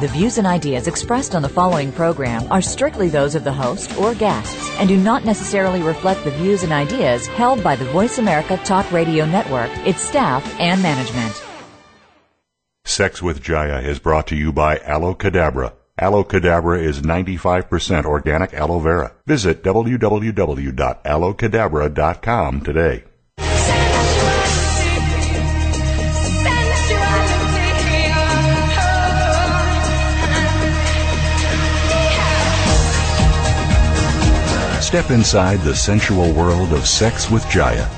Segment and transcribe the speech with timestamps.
[0.00, 3.96] The views and ideas expressed on the following program are strictly those of the host
[3.96, 8.18] or guests and do not necessarily reflect the views and ideas held by the Voice
[8.18, 11.40] America Talk Radio Network, its staff, and management.
[12.84, 15.74] Sex with Jaiya is brought to you by Aloe Cadabra.
[15.96, 19.12] Aloe Cadabra is 95% organic aloe vera.
[19.26, 23.04] Visit www.aloecadabra.com today.
[34.94, 37.90] Step inside the sensual world of sex with Jaiya.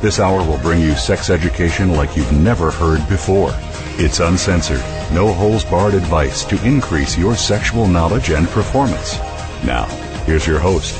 [0.00, 3.50] This hour will bring you sex education like you've never heard before.
[3.98, 4.78] It's uncensored,
[5.12, 9.18] no holes barred advice to increase your sexual knowledge and performance.
[9.64, 9.86] Now,
[10.26, 10.94] here's your host,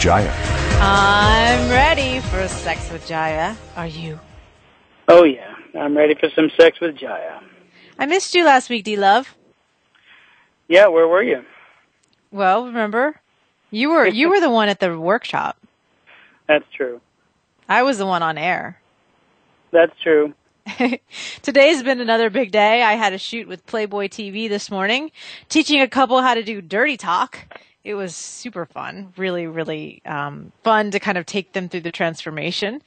[0.00, 0.32] Jaiya.
[0.80, 3.56] I'm ready for sex with Jaiya.
[3.76, 4.18] Are you?
[5.08, 5.54] Oh, yeah.
[5.78, 7.42] I'm ready for some sex with Jaiya.
[7.98, 9.36] I missed you last week, D Love.
[10.66, 11.44] Yeah, where were you?
[12.30, 13.20] Well, remember?
[13.74, 15.56] You were you were the one at the workshop.
[16.48, 17.00] That's true.
[17.68, 18.80] I was the one on air.
[19.72, 20.32] That's true.
[21.42, 22.84] Today's been another big day.
[22.84, 25.10] I had a shoot with Playboy TV this morning,
[25.48, 27.38] teaching a couple how to do dirty talk.
[27.82, 31.92] It was super fun, really, really um, fun to kind of take them through the
[31.92, 32.80] transformation.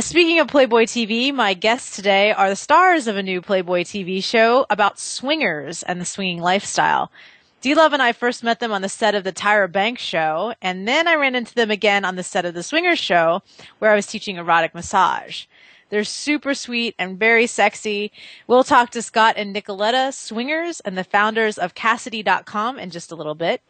[0.00, 4.22] Speaking of Playboy TV, my guests today are the stars of a new Playboy TV
[4.22, 7.12] show about swingers and the swinging lifestyle.
[7.60, 10.54] D Love and I first met them on the set of the Tyra Banks show,
[10.60, 13.42] and then I ran into them again on the set of the Swingers show,
[13.78, 15.46] where I was teaching erotic massage.
[15.88, 18.12] They're super sweet and very sexy.
[18.46, 23.16] We'll talk to Scott and Nicoleta Swingers and the founders of Kasidie.com in just a
[23.16, 23.62] little bit.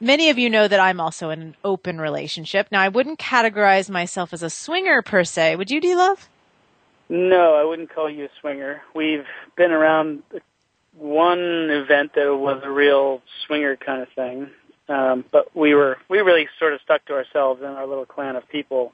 [0.00, 2.68] Many of you know that I'm also in an open relationship.
[2.70, 5.56] Now, I wouldn't categorize myself as a swinger per se.
[5.56, 6.28] Would you, D Love?
[7.08, 8.82] No, I wouldn't call you a swinger.
[8.94, 10.22] We've been around
[11.00, 14.50] one event that was a real swinger kind of thing,
[14.88, 18.36] um, but we were we really sort of stuck to ourselves and our little clan
[18.36, 18.92] of people,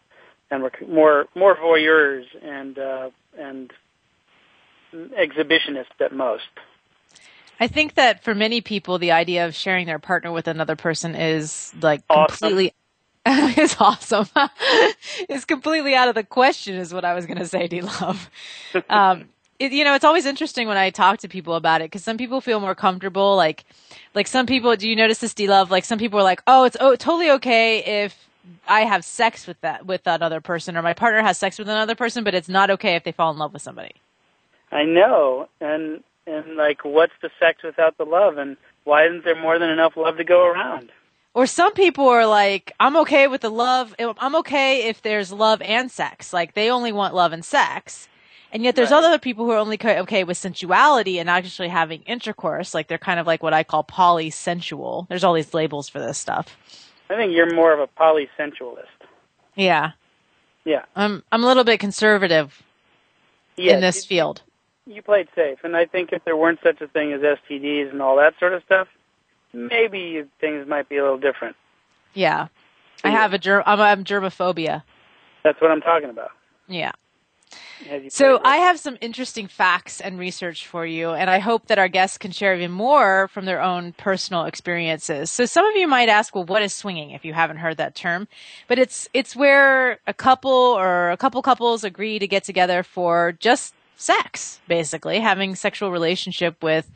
[0.50, 3.72] and we're more more voyeurs and uh, and
[4.94, 6.44] exhibitionists at most.
[7.58, 11.14] I think that for many people, the idea of sharing their partner with another person
[11.14, 12.26] is like Awesome.
[12.48, 12.74] completely
[13.26, 14.28] is awesome.
[15.28, 18.30] it's completely out of the question, is what I was going to say, D Love.
[18.88, 19.28] Um,
[19.58, 22.16] it, you know, it's always interesting when I talk to people about it because some
[22.16, 23.36] people feel more comfortable.
[23.36, 23.64] Like,
[24.14, 25.70] like some people, do you notice this, D Love?
[25.70, 28.28] Like some people are like, oh, it's oh, totally okay if
[28.68, 31.68] I have sex with that with that other person, or my partner has sex with
[31.68, 33.94] another person, but it's not okay if they fall in love with somebody.
[34.70, 39.40] I know, and and like, what's the sex without the love, and why isn't there
[39.40, 40.90] more than enough love to go around?
[41.34, 43.94] Or some people are like, I'm okay with the love.
[43.98, 46.32] I'm okay if there's love and sex.
[46.32, 48.08] Like they only want love and sex.
[48.56, 49.04] And yet there's Right.
[49.04, 52.72] other people who are only okay with sensuality and actually having intercourse.
[52.72, 55.06] Like they're kind of like what I call polysensual.
[55.08, 56.56] There's all these labels for this stuff.
[57.10, 58.86] I think you're more of a polysensualist.
[59.56, 59.90] Yeah.
[60.64, 60.86] Yeah.
[60.96, 62.62] I'm, I'm a little bit conservative
[63.58, 64.40] Yes, in this you- field.
[64.86, 68.00] you played safe, and I think if there weren't such a thing as STDs and
[68.00, 68.88] all that sort of stuff,
[69.52, 71.56] maybe things might be a little different.
[72.14, 72.46] Yeah.
[73.04, 74.82] I have a germ, I'm, I'm germophobia.
[75.44, 76.30] That's what I'm talking about.
[76.68, 76.92] Yeah.
[78.08, 81.88] So I have some interesting facts and research for you, and I hope that our
[81.88, 85.30] guests can share even more from their own personal experiences.
[85.30, 87.94] So some of you might ask, well, what is swinging if you haven't heard that
[87.94, 88.28] term?
[88.68, 93.32] But it's, it's where a couple or a couple couples agree to get together for
[93.32, 96.90] just sex, basically, having sexual relationship with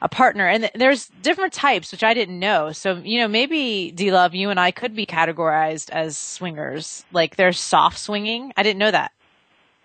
[0.00, 0.46] a partner.
[0.46, 2.72] And th- there's different types, which I didn't know.
[2.72, 7.04] So, you know, maybe D-Love, you and I could be categorized as swingers.
[7.12, 8.52] Like there's soft swinging.
[8.56, 9.12] I didn't know that.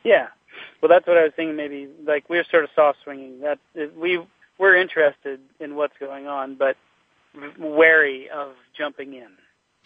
[0.03, 0.27] Yeah.
[0.81, 1.55] Well, that's what I was thinking.
[1.55, 3.41] Maybe like we're sort of soft swinging.
[3.41, 3.59] That
[3.97, 4.21] we
[4.57, 6.77] we're interested in what's going on, but
[7.57, 9.29] wary of jumping in.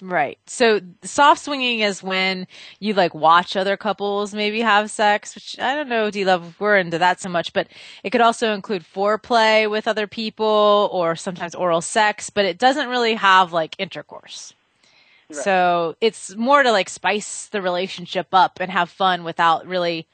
[0.01, 0.39] Right.
[0.47, 2.47] So soft swinging is when
[2.79, 6.77] you like watch other couples maybe have sex, which I don't know, D Love, we're
[6.77, 7.67] into that so much, but
[8.03, 12.89] it could also include foreplay with other people or sometimes oral sex, but it doesn't
[12.89, 14.53] really have like intercourse.
[15.29, 15.43] Right.
[15.43, 20.07] So it's more to like spice the relationship up and have fun without really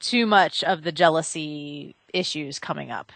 [0.00, 3.12] too much of the jealousy issues coming up.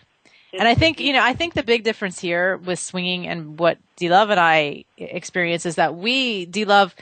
[0.53, 3.79] And I think, you know, I think the big difference here with swinging and what
[3.97, 6.95] D Love and I experience is that we, D Love,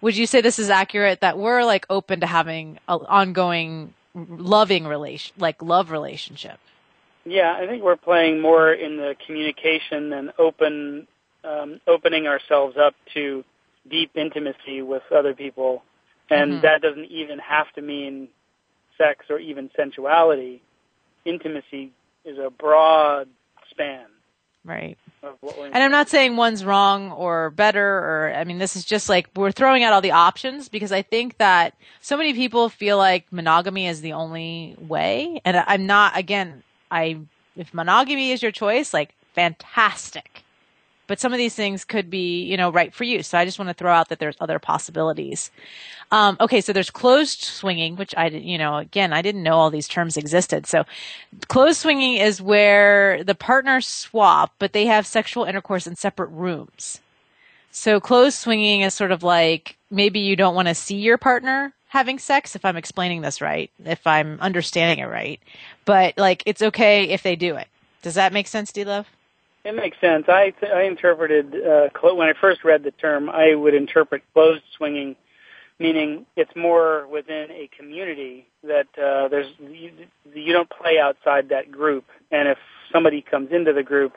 [0.00, 4.86] would you say this is accurate that we're like open to having an ongoing loving
[4.86, 6.58] relation, like love relationship.
[7.24, 11.06] Yeah, I think we're playing more in the communication and open,
[11.44, 13.44] um, opening ourselves up to
[13.88, 15.82] deep intimacy with other people,
[16.30, 16.62] and Mhm.
[16.62, 18.28] that doesn't even have to mean
[18.98, 20.60] sex or even sensuality.
[21.24, 21.92] Intimacy
[22.24, 23.28] is a broad
[23.70, 24.06] span
[24.64, 24.96] Right.
[25.24, 25.66] of what we're.
[25.66, 29.28] And I'm not saying one's wrong or better or I mean this is just like
[29.34, 33.26] we're throwing out all the options because I think that so many people feel like
[33.32, 36.62] monogamy is the only way and I'm not again
[36.92, 37.18] I
[37.56, 40.41] if monogamy is your choice like fantastic.
[41.12, 43.22] But some of these things could be, you know, right for you.
[43.22, 45.50] So I just want to throw out that there's other possibilities.
[46.10, 49.56] Um, okay, so there's closed swinging, which I, did- you know, again, I didn't know
[49.58, 50.64] all these terms existed.
[50.66, 50.84] So
[51.48, 57.02] closed swinging is where the partners swap, but they have sexual intercourse in separate rooms.
[57.70, 61.74] So closed swinging is sort of like maybe you don't want to see your partner
[61.88, 65.40] having sex, if I'm explaining this right, if I'm understanding it right.
[65.84, 67.68] But like it's okay if they do it.
[68.00, 69.06] Does that make sense, D Love?
[69.64, 70.28] It makes sense.
[70.28, 74.62] I th- I interpreted uh, when I first read the term, I would interpret closed
[74.76, 75.14] swinging,
[75.78, 79.92] meaning it's more within a community that uh, there's you,
[80.34, 82.58] you don't play outside that group, and if
[82.92, 84.14] somebody comes into the group,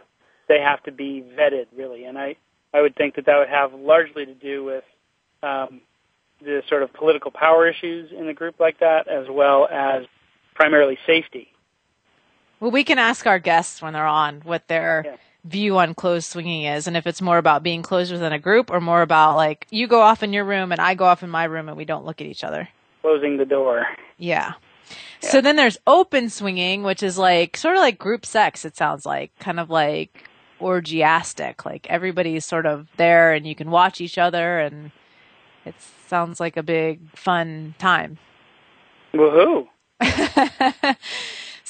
[0.48, 2.06] they have to be vetted really.
[2.06, 2.38] And I
[2.74, 4.84] I would think that that would have largely to do with
[5.44, 5.82] um,
[6.42, 10.06] the sort of political power issues in the group like that, as well as
[10.56, 11.52] primarily safety.
[12.60, 15.16] Well, we can ask our guests when they're on what their Yeah.
[15.46, 18.70] View on closed swinging is, and if it's more about being closed within a group,
[18.72, 21.30] or more about like you go off in your room and I go off in
[21.30, 22.68] my room and we don't look at each other.
[23.02, 23.86] Closing the door.
[24.18, 24.54] Yeah.
[25.22, 28.66] So then there's open swinging, which is like sort of like group sex.
[28.66, 33.72] It sounds like kind of like orgiastic, like everybody's sort of there and you can
[33.72, 34.92] watch each other, and
[35.66, 35.76] it
[36.08, 38.18] sounds like a big fun time.
[39.14, 39.68] Woohoo!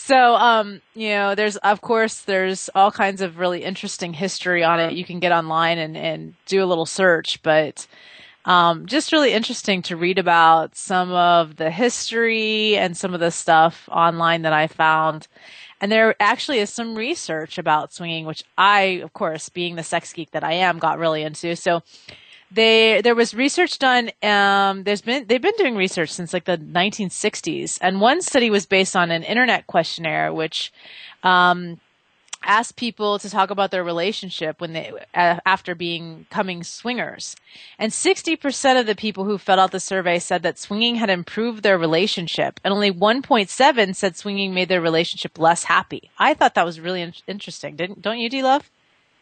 [0.06, 4.80] so, um, you know, there's, of course, there's all kinds of really interesting history on
[4.80, 4.94] it.
[4.94, 7.88] You can get online and, and do a little search, but,
[8.46, 13.32] um, just really interesting to read about some of the history and some of the
[13.32, 15.28] stuff online that I found.
[15.82, 20.14] And there actually is some research about swinging, which I, of course, being the sex
[20.14, 21.56] geek that I am, got really into.
[21.56, 21.82] So,
[22.52, 26.58] they there was research done um there's been they've been doing research since like the
[26.58, 30.72] 1960s and one study was based on an internet questionnaire which
[31.24, 31.80] um
[32.46, 37.36] asked people to talk about their relationship when they uh, after being coming swingers.
[37.80, 41.64] And 60% of the people who filled out the survey said that swinging had improved
[41.64, 42.60] their relationship.
[42.64, 46.10] And only 1.7 said swinging made their relationship less happy.
[46.18, 47.76] I thought that was really in- interesting.
[47.76, 48.70] Didn't don't you d love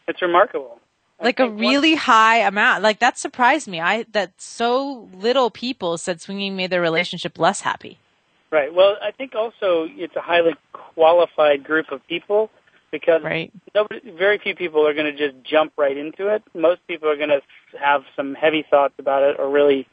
[0.06, 0.80] It's remarkable.
[1.24, 2.82] Like a really high amount.
[2.82, 3.80] Like that surprised me.
[3.80, 7.98] I that so little people said swinging made their relationship less happy.
[8.50, 8.72] Right.
[8.72, 12.50] Well, I think also it's a highly qualified group of people
[12.92, 13.52] because Right.
[13.74, 16.42] nobody, very few people are going to just jump right into it.
[16.54, 17.40] Most people are going to
[17.80, 19.88] have some heavy thoughts about it or really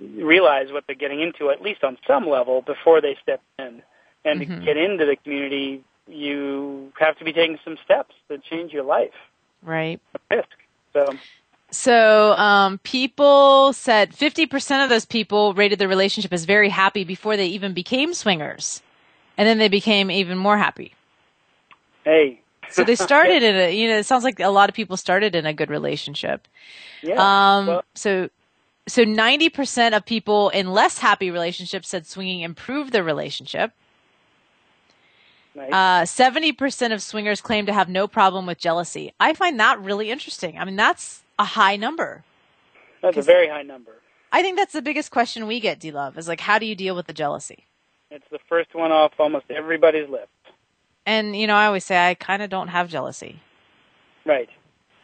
[0.00, 3.82] realize what they're getting into, at least on some level, before they step in.
[4.24, 4.60] And Mhm.
[4.60, 8.84] to get into the community, you have to be taking some steps that change your
[8.84, 9.14] life.
[9.62, 10.00] Right.
[10.36, 10.48] Risk.
[10.92, 11.18] So
[11.70, 17.36] So um, people said 50% of those people rated the relationship as very happy before
[17.36, 18.82] they even became swingers.
[19.38, 20.94] And then they became even more happy.
[22.04, 22.40] hey.
[22.68, 25.34] So they started in a, you know, it sounds like a lot of people started
[25.34, 26.46] in a good relationship.
[27.02, 27.56] yeah.
[27.58, 28.28] Um, well, so,
[28.86, 33.72] so 90% of people in less happy relationships said swinging improved their relationship.
[35.54, 35.72] Nice.
[35.72, 39.12] Uh, 70% of swingers claim to have no problem with jealousy.
[39.20, 40.58] I find that really interesting.
[40.58, 42.24] I mean, that's a high number.
[43.02, 43.92] That's a very high number.
[44.30, 46.74] I think that's the biggest question we get, D Love, is like, how do you
[46.74, 47.66] deal with the jealousy?
[48.10, 50.28] It's the first one off almost everybody's list.
[51.04, 53.40] And, you know, I always say I kind of don't have jealousy.
[54.24, 54.48] Right.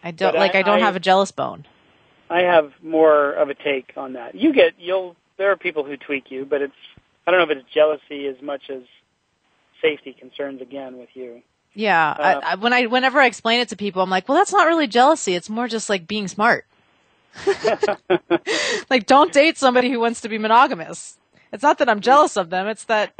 [0.04, 1.66] I don't, But like, I- I, don't I- have a jealous bone.
[2.30, 4.34] I have more of a take on that.
[4.34, 6.74] You get you'll there are people who tweak you, but it's
[7.26, 8.82] I don't know if it's jealousy as much as
[9.82, 11.42] safety concerns again with you.
[11.74, 12.10] Yeah.
[12.10, 14.52] Uh, I, I, when I, whenever I explain it to people, I'm like, well, that's
[14.52, 15.34] not really jealousy.
[15.34, 16.66] It's more just like being smart.
[18.90, 21.16] like, don't date somebody who wants to be monogamous.
[21.52, 22.66] It's not that I'm jealous of them.
[22.66, 23.14] It's that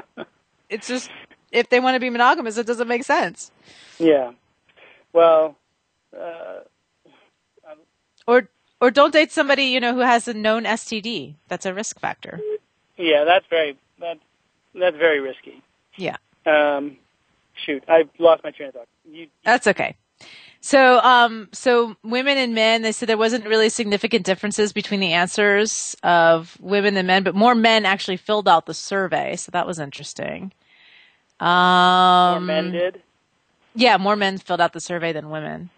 [0.68, 1.10] it's just,
[1.52, 3.50] if they want to be monogamous, it doesn't make sense.
[3.98, 4.32] yeah.
[5.12, 5.56] Well,
[6.16, 6.60] uh,
[8.26, 8.48] Or,
[8.80, 11.34] or don't date somebody, you know, who has a known STD.
[11.48, 12.38] That's a risk factor.
[12.96, 14.18] yeah, that's very that
[14.74, 15.62] that's very risky.
[16.00, 16.16] Yeah.
[16.46, 16.96] Um,
[17.64, 18.88] shoot, I lost my train of thought.
[19.10, 19.96] You, That's okay.
[20.62, 25.12] So, um, so women and men, they said there wasn't really significant differences between the
[25.12, 29.36] answers of women and men, but more men actually filled out the survey.
[29.36, 30.52] So that was interesting.
[31.38, 33.02] Um, More men did.
[33.74, 35.70] Yeah, more men filled out the survey than women.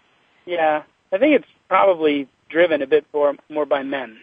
[0.45, 4.17] Yeah, I think it's probably driven a bit more more by men.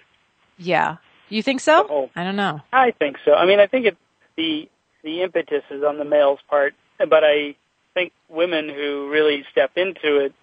[0.59, 0.97] Yeah.
[1.31, 2.11] You think so?
[2.15, 2.61] I don't know.
[2.73, 3.35] I think so.
[3.35, 3.97] I mean, I think it,
[4.37, 4.69] the
[5.03, 7.55] the impetus is on the male's part, but I
[7.95, 10.35] think women who really step into it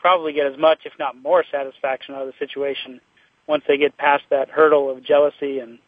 [0.00, 3.00] probably get as much, if not more, satisfaction out of the situation
[3.46, 5.78] once they get past that hurdle of jealousy and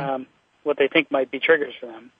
[0.00, 0.26] um,
[0.62, 2.10] what they think might be triggers for them.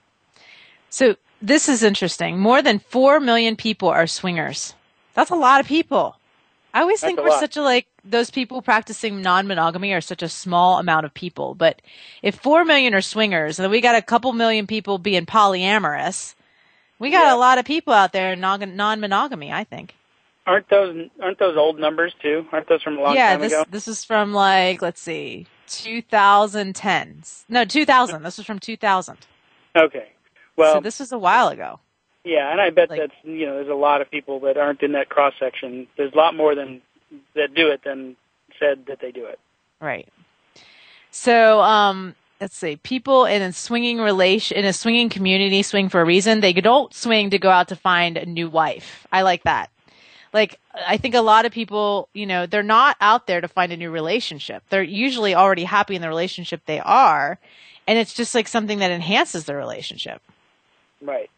[0.89, 2.39] So this is interesting.
[2.39, 4.73] More than 4 million people are swingers.
[5.13, 6.17] That's a lot of people.
[6.75, 7.39] I always That's think we're lot.
[7.39, 11.55] such a like those people practicing non-monogamy are such a small amount of people.
[11.55, 11.81] But
[12.21, 16.35] if 4 million are swingers and then we got a couple million people being polyamorous,
[16.99, 17.35] we got Yeah.
[17.35, 19.95] a lot of people out there non-monogamy, I think.
[20.45, 22.45] Aren't those aren't those old numbers too?
[22.51, 23.59] Aren't those from a long yeah, time this ago?
[23.61, 27.23] Yeah, this is from like let's see, 2010.
[27.49, 28.21] No, 2000.
[28.21, 29.17] This was from 2000.
[29.77, 30.09] Okay.
[30.57, 31.79] Well, so this was a while ago.
[32.25, 34.81] Yeah, and I bet like- that's you know there's a lot of people that aren't
[34.81, 35.87] in that cross section.
[35.95, 36.81] There's a lot more than
[37.35, 38.17] that do it than
[38.59, 39.39] said that they do it.
[39.79, 40.07] Right.
[41.11, 42.75] So, um, let's see.
[42.77, 46.41] People in a swinging relation in a swinging community swing for a reason.
[46.41, 49.07] They don't swing to go out to find a new wife.
[49.11, 49.69] I like that.
[50.33, 53.71] Like, I think a lot of people, you know, they're not out there to find
[53.71, 54.63] a new relationship.
[54.69, 57.39] They're usually already happy in the relationship they are,
[57.87, 60.21] and it's just like something that enhances the relationship.
[61.01, 61.29] Right.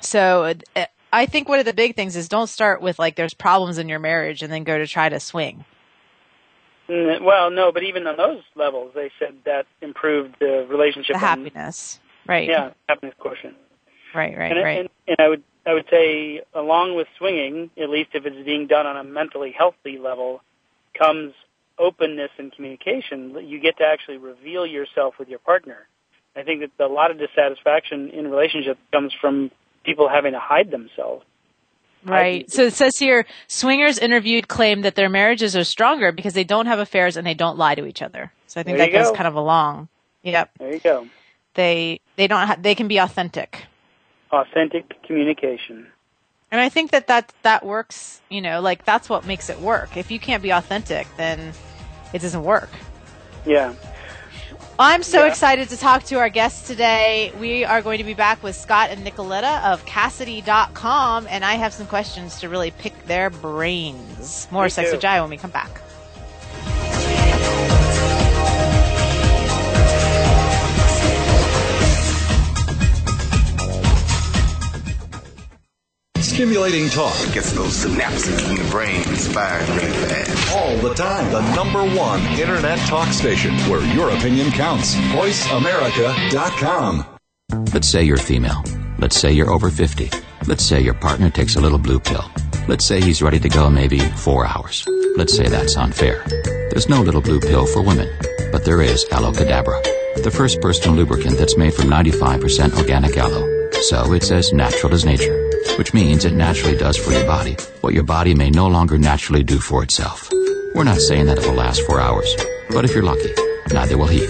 [0.00, 3.34] So, uh, I think one of the big things is don't start with like there's
[3.34, 5.64] problems in your marriage and then go to try to swing.
[6.88, 11.16] Mm, Well, no, but even on those levels, they said that improved the relationship.
[11.16, 12.00] The and- happiness.
[12.26, 12.48] Right.
[12.48, 13.56] Yeah, happiness quotient.
[14.14, 14.78] Right, right, and, right.
[14.80, 18.66] and, and I would I would say along with swinging, at least if it's being
[18.66, 20.42] done on a mentally healthy level,
[20.98, 21.34] comes
[21.78, 23.36] openness and communication.
[23.46, 25.86] You get to actually reveal yourself with your partner.
[26.36, 29.50] I think that a lot of dissatisfaction in relationships comes from
[29.88, 31.24] people having to hide themselves.
[32.04, 32.48] Right.
[32.50, 36.66] So it says here, swingers interviewed claim that their marriages are stronger because they don't
[36.66, 38.32] have affairs and they don't lie to each other.
[38.46, 39.14] So I think There that goes go.
[39.14, 39.88] kind of along.
[40.22, 40.50] Yep.
[40.58, 41.06] There you go.
[41.54, 43.64] They they don't ha- they can be authentic.
[44.30, 45.88] Authentic communication.
[46.52, 49.96] And I think that that that works, you know, like that's what makes it work.
[49.96, 51.52] If you can't be authentic, then
[52.12, 52.70] it doesn't work.
[53.44, 53.74] Yeah.
[54.80, 55.30] I'm so Yeah.
[55.30, 57.32] excited to talk to our guests today.
[57.40, 61.72] We are going to be back with Scott and Nicoleta of Kasidie.com, and I have
[61.72, 64.46] some questions to really pick their brains.
[64.52, 64.94] More Me Sex too.
[64.94, 65.80] with Jai when we come back.
[76.38, 80.54] Stimulating talk Gets those synapses in the brain firing really fast.
[80.54, 81.32] all the time.
[81.32, 84.94] The number one internet talk station where your opinion counts.
[84.94, 87.04] VoiceAmerica.com.
[87.74, 88.62] Let's say you're female.
[89.00, 90.10] Let's say you're over 50.
[90.46, 92.30] Let's say your partner takes a little blue pill.
[92.68, 94.86] Let's say he's ready to go maybe four hours.
[95.16, 96.24] Let's say that's unfair.
[96.70, 98.08] There's no little blue pill for women,
[98.52, 99.82] but there is Aloe Cadabra,
[100.22, 103.70] the first personal lubricant that's made from 95% organic aloe.
[103.82, 107.94] So it's as natural as nature, which means it naturally does for your body what
[107.94, 110.30] your body may no longer naturally do for itself.
[110.74, 112.34] We're not saying that it will last four hours,
[112.70, 113.34] but if you're lucky,
[113.72, 114.26] neither will he.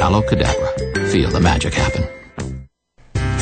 [0.00, 1.10] Aloe Cadabra.
[1.10, 2.23] Feel the magic happen.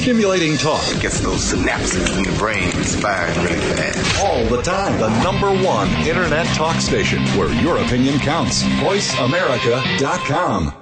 [0.00, 0.80] Stimulating talk.
[0.94, 4.24] It gets those synapses in the brain firing really fast.
[4.24, 4.96] All the time.
[5.00, 8.62] The number one Internet talk station where your opinion counts.
[8.62, 10.72] VoiceAmerica.com.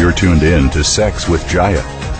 [0.00, 2.03] You're tuned in to Sex with Jaiya.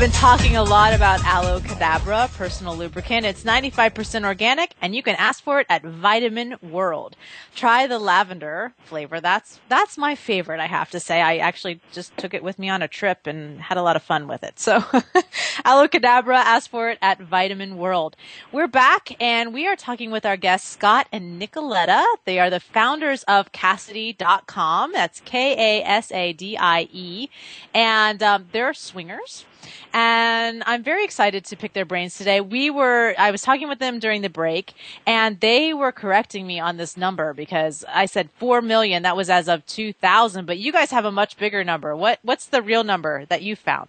[0.00, 3.26] Been talking a lot about Aloe Cadabra personal lubricant.
[3.26, 7.16] It's 95% organic and you can ask for it at Vitamin World.
[7.54, 9.20] Try the lavender flavor.
[9.20, 11.20] That's that's my favorite, I have to say.
[11.20, 14.02] I actually just took it with me on a trip and had a lot of
[14.02, 14.58] fun with it.
[14.58, 14.76] So
[15.66, 18.16] Aloe Cadabra, ask for it at Vitamin World.
[18.52, 22.02] We're back and we are talking with our guests Scott and Nicoleta.
[22.24, 24.92] They are the founders of Kasidie.com.
[24.92, 27.28] That's K A S A D I E
[27.74, 29.44] and um, they're swingers.
[29.92, 32.40] And I'm very excited to pick their brains today.
[32.40, 34.74] We were, I was talking with them during the break,
[35.06, 39.02] and they were correcting me on this number because I said four million.
[39.02, 41.96] That was as of 2000, but you guys have a much bigger number.
[41.96, 43.88] What What's the real number that you found?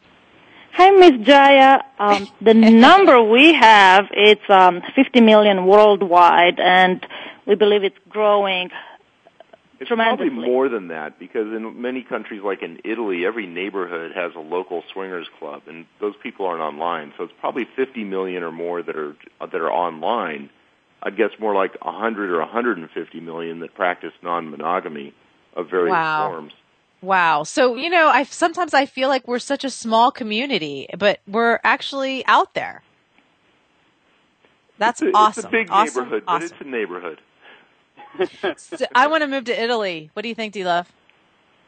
[0.73, 1.83] Hi, Miss Jaiya.
[1.99, 7.05] Um, the number we have it's um, 50 million worldwide, and
[7.45, 8.69] we believe it's growing
[9.81, 14.35] It's probably more than that because in many countries, like in Italy, every neighborhood has
[14.35, 17.13] a local swingers club, and those people aren't online.
[17.17, 20.51] So it's probably 50 million or more that are that are online.
[21.01, 25.15] I'd guess more like 100 or 150 million that practice non-monogamy
[25.55, 26.29] of various Wow.
[26.29, 26.53] forms.
[27.01, 27.41] Wow.
[27.41, 31.59] So, you know, I sometimes I feel like we're such a small community, but we're
[31.63, 32.83] actually out there.
[34.77, 35.39] That's it's a, awesome.
[35.39, 35.85] It's a big awesome.
[35.85, 36.49] neighborhood, awesome.
[36.49, 37.21] but it's a neighborhood.
[38.57, 40.09] So I want to move to Italy.
[40.13, 40.91] What do you think, D Love?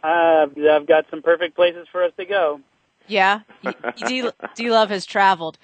[0.03, 2.59] Uh, I've got some perfect places for us to go.
[3.07, 3.41] Yeah,
[4.07, 5.57] D D Love has traveled.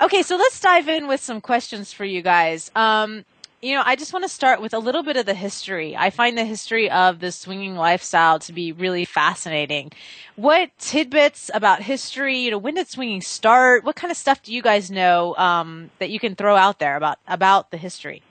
[0.00, 2.70] Okay, so let's dive in with some questions for you guys.
[2.74, 3.24] Um,
[3.62, 5.96] you know, I just want to start with a little bit of the history.
[5.96, 9.92] I find the history of the swinging lifestyle to be really fascinating.
[10.34, 12.38] What tidbits about history?
[12.38, 13.84] You know, when did swinging start?
[13.84, 16.96] What kind of stuff do you guys know um, that you can throw out there
[16.96, 18.22] about about the history?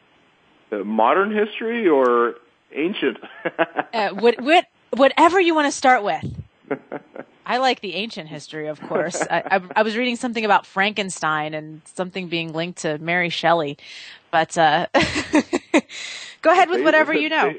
[0.72, 2.36] Uh, modern history or
[2.74, 3.18] ancient?
[3.92, 6.24] Uh, what, what, whatever you want to start with.
[7.46, 9.20] I like the ancient history, of course.
[9.30, 13.80] I, I, I was reading something about Frankenstein and something being linked to Mary Shelley,
[14.30, 14.86] but uh,
[16.44, 17.52] go ahead with whatever you know.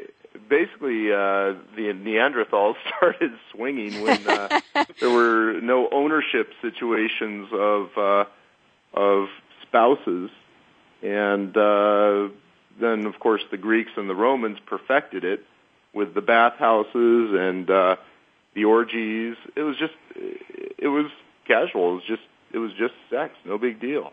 [0.49, 4.61] Basically, uh, the Neanderthals started swinging when uh,
[5.01, 8.25] there were no ownership situations of uh,
[8.95, 9.29] of
[9.63, 10.31] spouses,
[11.03, 12.29] and uh,
[12.79, 15.45] then, of course, the Greeks and the Romans perfected it
[15.93, 17.97] with the bathhouses and uh,
[18.55, 19.37] the orgies.
[19.57, 21.11] It was just, it was
[21.47, 21.93] casual.
[21.93, 23.35] It was just, it was just sex.
[23.45, 24.13] No big deal.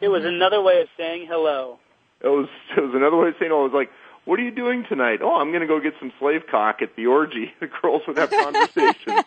[0.00, 1.78] It was another way of saying hello.
[2.20, 3.66] It was it was another way of saying, hello.
[3.66, 3.90] it was like,
[4.24, 5.20] what are you doing tonight?
[5.22, 8.18] Oh, I'm going to go get some slave cock at the orgy." The girls would
[8.18, 9.24] have conversations.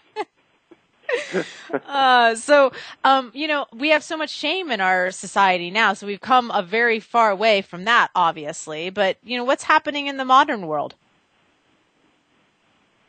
[1.88, 2.72] Uh, so,
[3.04, 6.50] um, you know, we have so much shame in our society now, so we've come
[6.52, 8.90] a very far way from that, obviously.
[8.90, 10.96] But you know, what's happening in the modern world?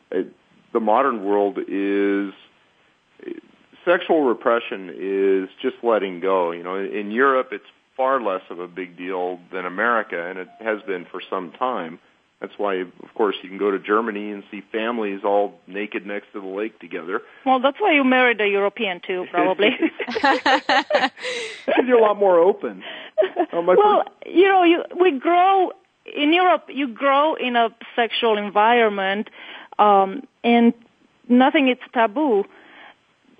[0.09, 2.33] The modern world is
[3.85, 6.51] sexual repression is just letting go.
[6.51, 10.47] You know, in Europe, it's far less of a big deal than America, and it
[10.59, 11.99] has been for some time.
[12.41, 16.27] That's why, of course, you can go to Germany and see families all naked next
[16.31, 17.21] to the lake together.
[17.45, 19.71] Well, that's why you married a European too, probably.
[20.07, 21.11] Because
[21.85, 22.81] you're a lot more open.
[23.53, 25.71] My well, you know, you, we grow
[26.05, 26.65] in Europe.
[26.69, 29.29] You grow in a sexual environment,
[29.77, 30.73] um, and
[31.27, 32.45] nothing is taboo.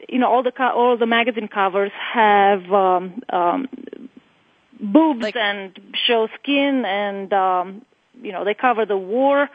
[0.09, 3.69] You know, all the co- all the magazine covers have um, um,
[4.77, 7.85] boobs Like- and show skin, and um,
[8.21, 9.49] you know they cover the war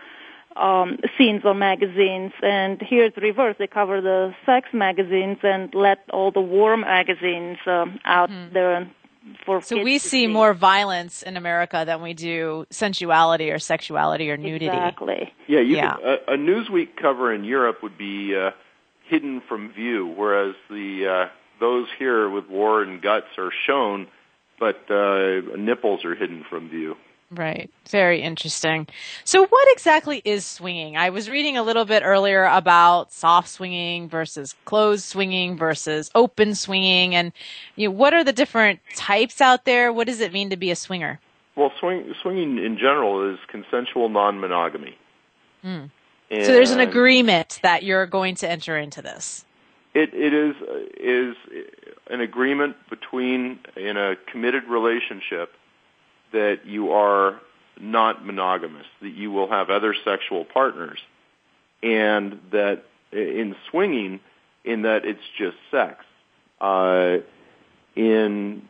[0.57, 2.33] um, scenes on magazines.
[2.42, 7.59] And here it's reverse; they cover the sex magazines and let all the war magazines
[7.66, 8.90] um, out there and
[9.44, 14.31] for So we to see more violence in America than we do sensuality or sexuality
[14.31, 14.66] or nudity.
[14.66, 15.33] Exactly.
[15.46, 15.94] Yeah, you Yeah.
[15.94, 18.50] Could, a, a Newsweek cover in Europe would be uh,
[19.09, 24.09] hidden from view, whereas the uh, those here with war and guts are shown
[24.59, 26.96] but uh, nipples are hidden from view.
[27.35, 27.68] Right.
[27.88, 28.87] Very interesting.
[29.25, 30.97] So what exactly is swinging?
[30.97, 36.55] I was reading a little bit earlier about soft swinging versus closed swinging versus open
[36.55, 37.33] swinging and
[37.75, 39.92] you know, what are the different types out there?
[39.92, 41.18] What does it mean to be a swinger?
[41.57, 44.97] Well, swing, swinging in general is consensual non-monogamy.
[45.64, 45.90] Mm.
[46.31, 49.44] so there's an agreement that you're going to enter into this.
[49.94, 50.55] It it is
[51.01, 51.37] is
[52.11, 55.53] an agreement between in a committed relationship
[56.32, 57.40] that you are
[57.80, 60.98] not monogamous, that you will have other sexual partners,
[61.82, 64.20] and that in swinging,
[64.64, 66.04] in that it's just sex.
[66.60, 67.18] Uh,
[67.96, 68.62] in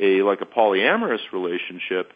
[0.00, 2.12] a like a polyamorous relationship,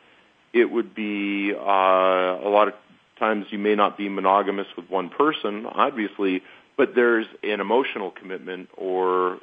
[0.52, 2.74] it would be uh, a lot of
[3.18, 6.42] times you may not be monogamous with one person, obviously,
[6.76, 9.38] but there's an emotional commitment or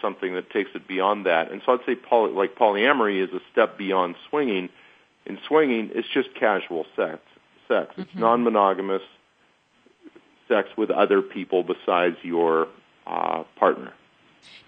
[0.00, 1.50] something that takes it beyond that.
[1.50, 4.68] And so I'd say poly, like polyamory is a step beyond swinging.
[5.26, 7.20] In swinging, it's just casual sex.
[7.66, 7.92] Sex.
[7.98, 8.20] It's mm-hmm.
[8.20, 9.02] non-monogamous
[10.48, 12.68] sex with other people besides your
[13.06, 13.92] uh, partner.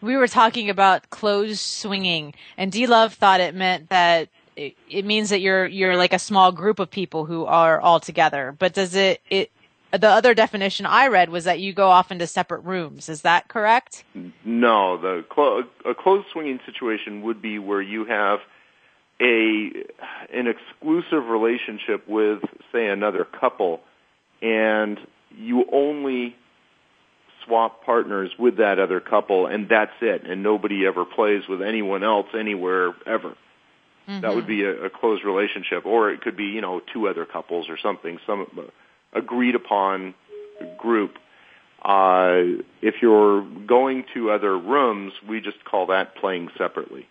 [0.02, 5.04] We were talking about closed swinging, and D Love thought it meant that it, it
[5.04, 8.54] means that you're you're like a small group of people who are all together.
[8.58, 9.50] But does it it
[9.92, 13.08] the other definition I read was that you go off into separate rooms.
[13.08, 14.04] Is that correct?
[14.44, 18.40] No, the clo- a closed swinging situation would be where you have
[19.20, 19.70] a
[20.32, 22.40] an exclusive relationship with,
[22.72, 23.80] say, another couple,
[24.40, 24.98] and
[25.36, 26.36] you only
[27.44, 32.04] swap partners with that other couple, and that's it, and nobody ever plays with anyone
[32.04, 33.36] else anywhere ever.
[34.08, 34.20] Mm-hmm.
[34.20, 37.26] That would be a, a closed relationship, or it could be, you know, two other
[37.26, 38.18] couples or something.
[38.26, 38.46] Some
[39.12, 40.14] agreed upon
[40.78, 41.18] group.
[41.82, 47.06] Uh, if you're going to other rooms, we just call that playing separately.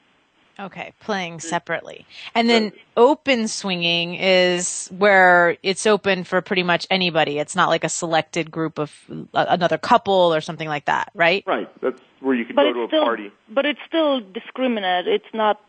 [0.59, 2.05] Okay, playing separately.
[2.35, 7.39] And then open swinging is where it's open for pretty much anybody.
[7.39, 8.93] It's not like a selected group of
[9.33, 11.45] uh, another couple or something like that, right?
[11.47, 11.69] Right.
[11.81, 13.31] That's where you can but go to a still, party.
[13.47, 15.07] But it's still discriminate.
[15.07, 15.61] It's not,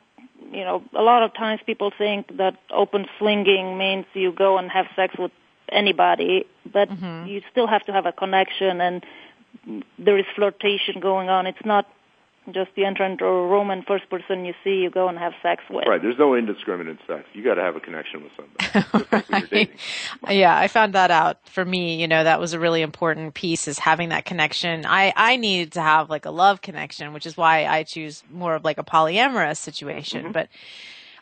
[0.51, 4.69] you know, a lot of times people think that open swinging means you go and
[4.73, 5.31] have sex with
[5.73, 7.27] anybody, but mm-hmm.
[7.27, 9.05] you still have to have a connection and
[9.99, 11.47] there is flirtation going on.
[11.47, 11.87] It's not
[12.53, 15.33] just the enter or a room and first person you see you go and have
[15.43, 15.87] sex with.
[15.87, 16.01] Right.
[16.01, 17.25] There's no indiscriminate sex.
[17.33, 19.27] You got to have a connection with somebody.
[19.53, 19.71] right.
[20.31, 22.01] Yeah, I found that out for me.
[22.01, 24.87] You know, that was a really important piece is having that connection.
[24.87, 28.55] I I needed to have like a love connection, which is why I choose more
[28.55, 30.25] of like a polyamorous situation.
[30.25, 30.33] Mm-hmm.
[30.33, 30.49] But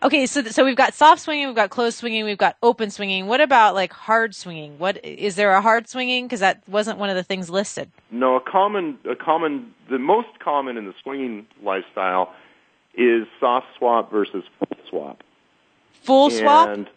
[0.02, 3.26] Okay, so so we've got soft swinging, we've got closed swinging, we've got open swinging.
[3.26, 4.78] What about like hard swinging?
[4.78, 6.26] What is there a hard swinging?
[6.26, 7.90] Because that wasn't one of the things listed.
[8.10, 12.32] No, a common, a common, the most common in the swinging lifestyle
[12.94, 15.22] is soft swap versus full swap.
[16.02, 16.68] Full swap.
[16.68, 16.90] And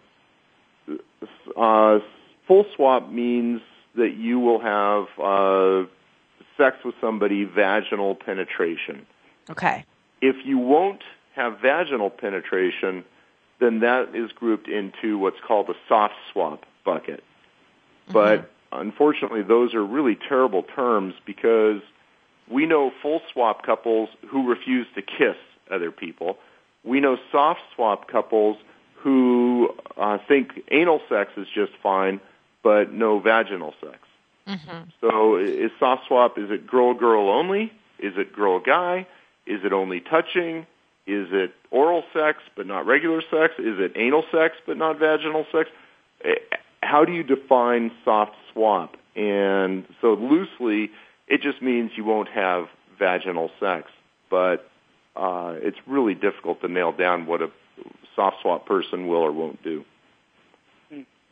[1.58, 2.00] uh,
[2.48, 3.62] full swap means
[3.96, 5.88] that you will have uh,
[6.56, 9.06] sex with somebody vaginal penetration.
[9.50, 9.86] Okay.
[10.22, 11.02] If you won't
[11.36, 13.04] have vaginal penetration,
[13.60, 17.24] then that is grouped into what's called a soft swap bucket.
[18.10, 18.14] Mm-hmm.
[18.14, 21.82] But unfortunately, those are really terrible terms because
[22.50, 25.38] we know full swap couples who refuse to kiss
[25.70, 26.38] other people.
[26.84, 28.58] We know soft swap couples
[28.96, 32.20] who uh, think anal sex is just fine,
[32.64, 34.00] but no vaginal sex.
[34.48, 34.90] Mm-hmm.
[35.00, 37.72] So is soft swap, is it girl-girl only?
[38.00, 39.08] Is it girl-guy?
[39.46, 40.66] Is it only touching?
[41.12, 43.54] Is it oral sex but not regular sex?
[43.60, 45.70] Is it anal sex but not vaginal sex?
[46.24, 46.36] Eh,
[46.82, 48.96] how do you define soft swap?
[49.16, 50.90] And so loosely,
[51.28, 53.92] it just means you won't have vaginal sex,
[54.30, 54.70] but
[55.16, 57.52] uh, it's really difficult to nail down what a
[58.16, 59.84] soft swap person will or won't do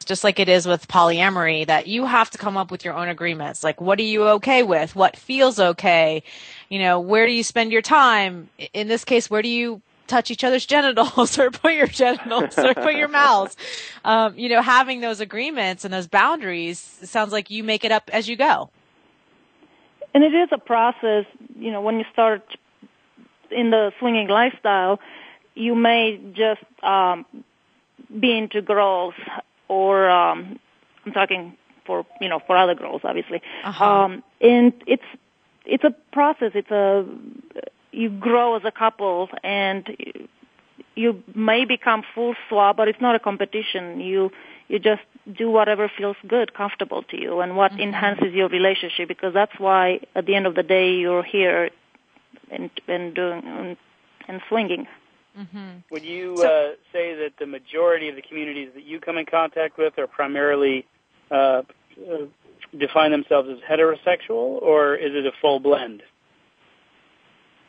[0.05, 3.09] just like it is with polyamory that you have to come up with your own
[3.09, 3.63] agreements.
[3.63, 4.95] Like, what are you okay with?
[4.95, 6.23] What feels okay?
[6.69, 8.49] You know, where do you spend your time?
[8.73, 12.73] In this case, where do you touch each other's genitals or put your genitals or
[12.73, 13.55] put your mouths?
[14.03, 18.09] Um, you know, having those agreements and those boundaries sounds like you make it up
[18.11, 18.69] as you go.
[20.13, 21.25] And it is a process,
[21.57, 22.43] you know, when you start
[23.51, 24.99] in the swinging lifestyle,
[25.53, 27.25] you may just um,
[28.19, 29.13] be into girls
[29.69, 30.59] or um,
[31.05, 31.55] I'm talking
[31.85, 33.41] for you know for other girls, obviously.
[33.63, 33.85] Uh-huh.
[33.85, 35.03] Um, and it's
[35.65, 36.51] it's a process.
[36.55, 37.05] It's a
[37.91, 39.95] you grow as a couple, and
[40.95, 43.99] you may become full swap, but it's not a competition.
[44.01, 44.31] You
[44.67, 45.01] you just
[45.31, 47.81] do whatever feels good, comfortable to you, and what mm-hmm.
[47.81, 49.07] enhances your relationship.
[49.07, 51.69] Because that's why, at the end of the day, you're here
[52.51, 53.77] and and doing and,
[54.27, 54.87] and swinging.
[55.91, 59.77] Would you uh, say that the majority of the communities that you come in contact
[59.77, 60.85] with are primarily
[61.31, 61.61] uh, uh,
[62.77, 66.03] define themselves as heterosexual, or is it a full blend?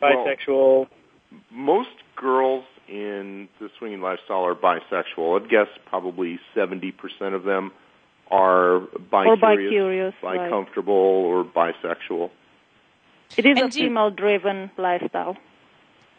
[0.01, 0.89] Well- Bisexual.
[1.53, 5.41] Most girls in the swinging lifestyle are bisexual.
[5.41, 6.93] I'd guess probably 70%
[7.35, 7.71] of them
[8.31, 10.51] are bi Or bi-curious, bi right.
[10.51, 12.31] comfortable, or bisexual.
[13.37, 15.37] It is And a female-driven lifestyle.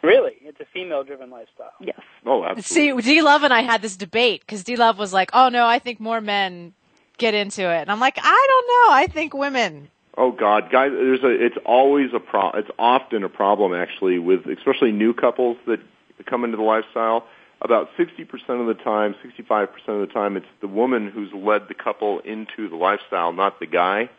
[0.03, 1.71] Really, it's a female-driven lifestyle.
[1.79, 1.99] Yes.
[2.25, 3.01] Oh, absolutely.
[3.03, 3.15] See.
[3.15, 5.79] D Love and I had this debate because D Love was like, "Oh no, I
[5.79, 6.73] think more men
[7.17, 8.95] get into it," and I'm like, "I don't know.
[8.95, 11.29] I think women." Oh God, guys, there's a.
[11.29, 12.51] It's always a pro.
[12.51, 15.79] It's often a problem actually with especially new couples that
[16.25, 17.25] come into the lifestyle.
[17.63, 18.25] About 60%
[18.59, 22.67] of the time, 65% of the time, it's the woman who's led the couple into
[22.67, 24.09] the lifestyle, not the guy.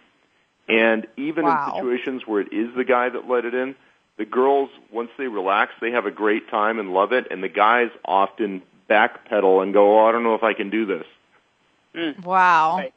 [0.68, 1.66] And even Wow.
[1.66, 3.74] in situations where it is the guy that led it in,
[4.18, 7.48] the girls, once they relax, they have a great time and love it, and the
[7.48, 11.06] guys often backpedal and go, "Oh, I don't know if I can do this."
[11.94, 12.24] Mm.
[12.24, 12.94] Wow, Right.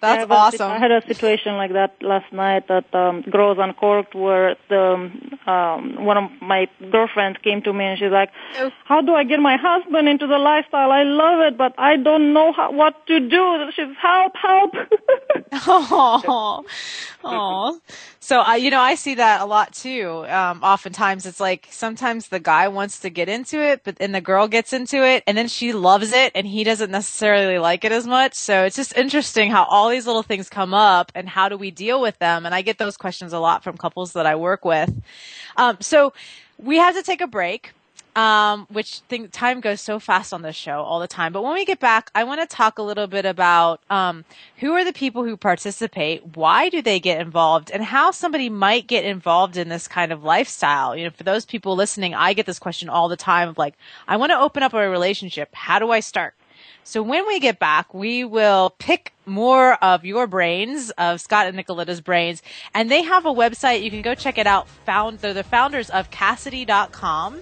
[0.00, 0.70] I that's awesome.
[0.70, 5.10] I had a situation like that last night at um, Girls Uncorked where the,
[5.46, 8.70] um, one of my girlfriends came to me and she's like, Oh.
[8.84, 10.92] how do I get my husband into the lifestyle?
[10.92, 13.70] I love it, but I don't know how, what to do.
[13.74, 14.74] She's, help, help.
[15.60, 16.64] Oh,
[17.24, 17.80] oh.
[18.20, 20.24] So I, you know, I see that a lot too.
[20.28, 24.20] Um, oftentimes it's like sometimes the guy wants to get into it, but then the
[24.20, 27.92] girl gets into it and then she loves it and he doesn't necessarily like it
[27.92, 28.34] as much.
[28.34, 31.70] So it's just interesting how all these little things come up and how do we
[31.70, 32.44] deal with them?
[32.44, 34.92] And I get those questions a lot from couples that I work with.
[35.56, 36.12] Um, so
[36.58, 37.72] we have to take a break
[38.16, 41.32] um, which thing, time goes so fast on this show all the time.
[41.32, 44.24] But when we get back, I want to talk a little bit about um,
[44.56, 48.88] who are the people who participate, why do they get involved, and how somebody might
[48.88, 50.96] get involved in this kind of lifestyle.
[50.96, 53.74] You know, for those people listening, I get this question all the time of like,
[54.08, 55.54] I want to open up a relationship.
[55.54, 56.34] How do I start?
[56.84, 61.56] So when we get back, we will pick more of your brains, of Scott and
[61.56, 63.82] Nicoleta's brains, and they have a website.
[63.82, 64.68] You can go check it out.
[64.86, 67.40] Found, they're the founders of Kasidie.com.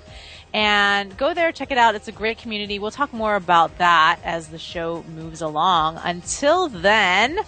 [0.52, 1.94] And go there, check it out.
[1.94, 2.78] It's a great community.
[2.78, 6.00] We'll talk more about that as the show moves along.
[6.02, 7.40] Until then,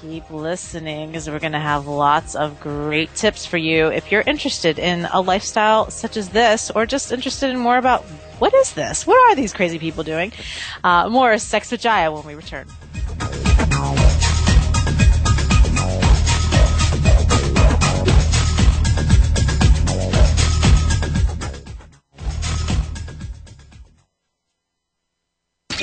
[0.00, 4.22] keep listening because we're going to have lots of great tips for you if you're
[4.22, 8.02] interested in a lifestyle such as this or just interested in more about
[8.38, 9.06] what is this?
[9.06, 10.32] What are these crazy people doing?
[10.82, 12.66] Uh, more Sex with Jaiya when we return.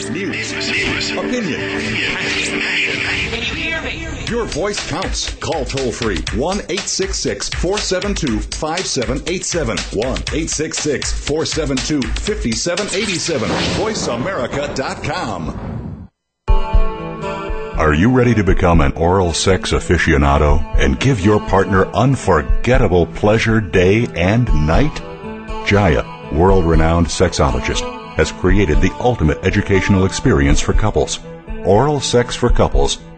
[0.09, 2.76] News, opinion.
[4.29, 5.33] Your voice counts.
[5.35, 9.77] Call toll free 1 866 472 5787.
[9.77, 13.49] 1 866 472 5787.
[13.49, 16.09] VoiceAmerica.com.
[17.79, 23.61] Are you ready to become an oral sex aficionado and give your partner unforgettable pleasure
[23.61, 24.91] day and night?
[25.67, 27.81] Jaiya, world renowned sexologist,
[28.15, 31.19] has created the ultimate educational experience for couples.
[31.65, 32.97] Oral Sex for Couples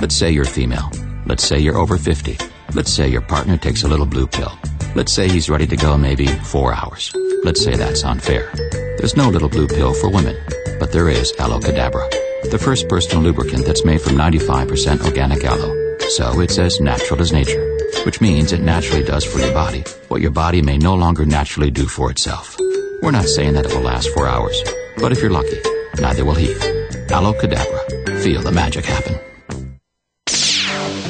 [0.00, 0.90] Let's say you're female.
[1.26, 2.38] Let's say you're over 50.
[2.72, 4.50] Let's say your partner takes a little blue pill.
[4.94, 7.12] Let's say he's ready to go maybe four hours.
[7.44, 8.50] Let's say that's unfair.
[8.96, 10.38] There's no little blue pill for women,
[10.78, 12.08] but there is Aloe Cadabra,
[12.50, 15.98] the first personal lubricant that's made from 95% organic aloe.
[16.08, 17.62] So it's as natural as nature,
[18.06, 21.70] which means it naturally does for your body what your body may no longer naturally
[21.70, 22.56] do for itself.
[23.02, 24.62] We're not saying that it will last four hours,
[24.96, 25.60] but if you're lucky,
[26.00, 26.54] neither will he.
[27.10, 28.22] Aloe Cadabra.
[28.22, 29.29] Feel the magic happen.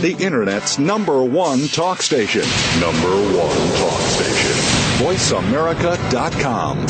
[0.01, 2.41] The Internet's number one talk station.
[2.81, 4.57] Number one talk station.
[5.05, 6.87] VoiceAmerica.com.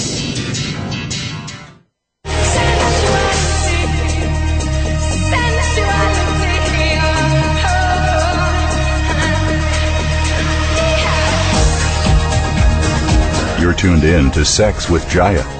[13.61, 15.60] You're tuned in to Sex with Jaiya.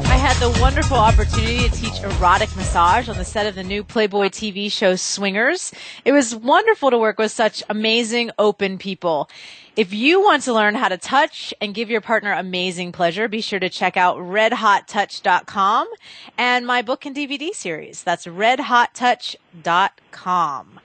[0.41, 4.71] The wonderful opportunity to teach erotic massage on the set of the new Playboy TV
[4.71, 5.71] show Swingers.
[6.03, 9.29] It was wonderful to work with such amazing, open people.
[9.75, 13.39] If you want to learn how to touch and give your partner amazing pleasure, be
[13.39, 15.87] sure to check out redhottouch.com
[16.39, 18.01] and my book and DVD series.
[18.01, 20.79] That's redhottouch.com.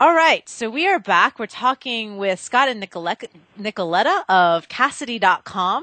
[0.00, 1.40] All right, so we are back.
[1.40, 5.82] We're talking with Scott and Nicoleta, of Kasidie.com,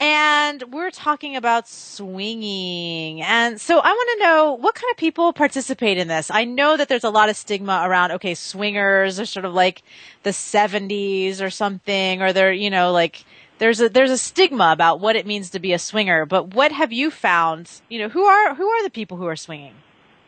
[0.00, 3.22] and we're talking about swinging.
[3.22, 6.30] And so I want to know what kind of people participate in this.
[6.30, 9.82] I know that there's a lot of stigma around, okay, swingers are sort of like
[10.22, 13.24] the 70s or something, or they're, you know, like,
[13.58, 16.26] there's a there's a stigma about what it means to be a swinger.
[16.26, 17.68] But what have you found?
[17.88, 19.74] You know, who are who are the people who are swinging?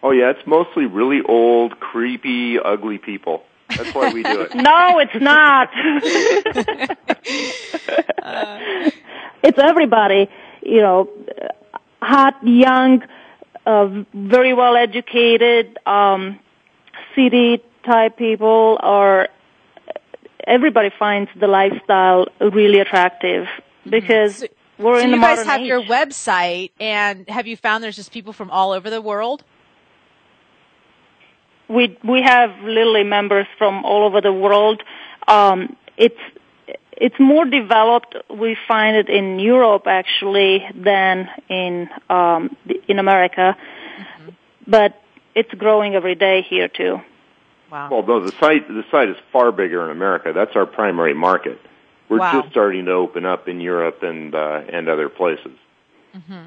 [0.02, 3.44] Oh yeah, it's mostly really old, creepy, ugly people.
[3.68, 4.52] That's why we do it.
[4.56, 5.68] no, it's not.
[8.20, 8.90] Uh.
[9.42, 10.28] It's everybody.
[10.62, 11.10] You know,
[12.02, 13.02] hot, young,
[13.66, 16.38] uh, very well educated, um,
[17.14, 19.28] city type people, or
[20.46, 23.46] everybody finds the lifestyle really attractive
[23.88, 24.44] because.
[24.78, 25.66] We're so in you the guys have age.
[25.66, 29.44] your website, and have you found there's just people from all over the world?
[31.70, 34.82] we we have literally members from all over the world.
[35.28, 36.18] Um, it's
[36.92, 38.14] it's more developed.
[38.28, 42.56] We find it in Europe actually than in um,
[42.88, 43.56] in America,
[44.66, 45.00] but
[45.34, 47.00] it's growing every day here too.
[47.70, 47.88] Wow.
[47.90, 50.32] Well, no, the site the site is far bigger in America.
[50.34, 51.60] That's our primary market.
[52.08, 52.40] We're Wow.
[52.40, 55.52] just starting to open up in Europe and uh, and other places.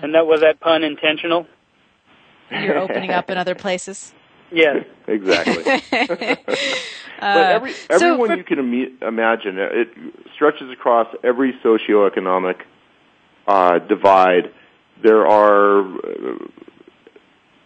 [0.02, 1.48] And that was that pun intentional?
[2.52, 4.14] You're opening up in other places.
[4.54, 4.86] Yes.
[5.08, 5.64] Exactly.
[7.20, 9.90] Uh, but every so everyone for- you can ime- imagine it
[10.36, 12.56] stretches across every socioeconomic
[13.48, 14.52] uh, divide.
[15.02, 16.38] There are uh,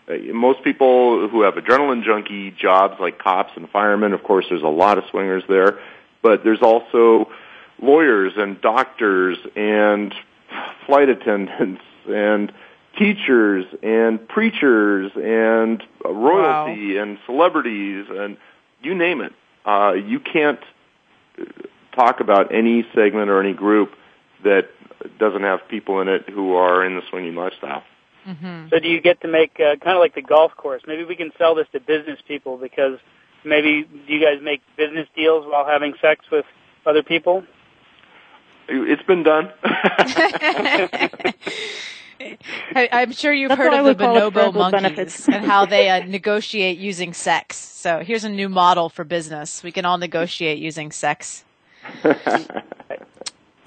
[0.09, 4.13] uh, most people who have adrenaline junkie jobs like cops and firemen.
[4.13, 5.79] Of course, there's a lot of swingers there,
[6.21, 7.31] but there's also
[7.81, 10.13] lawyers and doctors and
[10.85, 12.51] flight attendants and
[12.97, 18.37] teachers and preachers and royalty and celebrities and
[18.81, 19.33] you name it.
[19.65, 20.59] Uh, you can't
[21.39, 21.43] uh,
[21.95, 23.93] talk about any segment or any group
[24.43, 24.69] that
[25.19, 27.83] doesn't have people in it who are in the swinging lifestyle.
[28.69, 30.81] So do you get to make uh, kind of like the golf course?
[30.85, 32.99] Maybe we can sell this to business people because
[33.45, 36.45] maybe do you guys make business deals while having sex with
[36.85, 37.43] other people?
[38.67, 39.51] It's been done.
[42.19, 46.77] I, I'm sure you've That's heard of the bonobo monkeys and how they uh, negotiate
[46.77, 47.57] using sex.
[47.57, 49.63] So here's a new model for business.
[49.63, 51.43] We can all negotiate using sex.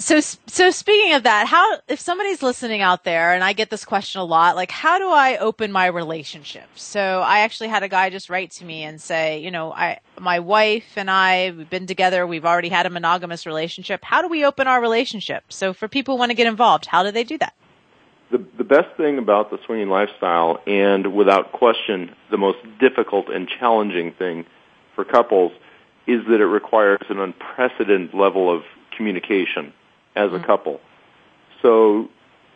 [0.01, 3.85] So, so speaking of that, how if somebody's listening out there, and I get this
[3.85, 6.67] question a lot, like how do I open my relationship?
[6.75, 9.99] So I actually had a guy just write to me and say, you know, I,
[10.19, 14.03] my wife and I, we've been together, we've already had a monogamous relationship.
[14.03, 15.45] How do we open our relationship?
[15.51, 17.53] So for people who want to get involved, how do they do that?
[18.31, 23.49] The the best thing about the swinging lifestyle, and without question, the most difficult and
[23.49, 24.47] challenging thing
[24.95, 25.53] for couples,
[26.07, 28.62] is that it requires an unprecedented level of
[28.97, 29.73] communication
[30.14, 30.81] as a couple.
[31.62, 32.09] So,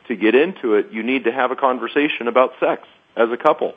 [0.08, 2.82] to get into it, you need to have a conversation about sex
[3.16, 3.74] as a couple.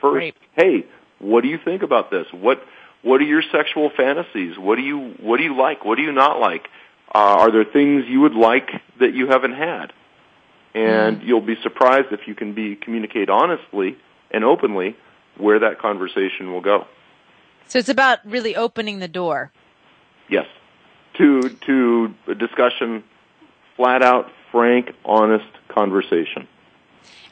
[0.00, 0.14] First,
[0.56, 0.86] hey,
[1.18, 2.26] what do you think about this?
[2.32, 2.62] What
[3.02, 4.58] what are your sexual fantasies?
[4.58, 5.84] What do you what do you like?
[5.84, 6.68] What do you not like?
[7.14, 9.92] Uh, are there things you would like that you haven't had?
[10.78, 11.28] And mm-hmm.
[11.28, 13.96] you'll be surprised if you can be communicate honestly
[14.30, 14.96] and openly
[15.36, 16.86] where that conversation will go.
[17.66, 19.52] So it's about really opening the door.
[20.28, 20.46] Yes,
[21.14, 23.02] to to a discussion,
[23.76, 26.46] flat out, frank, honest conversation.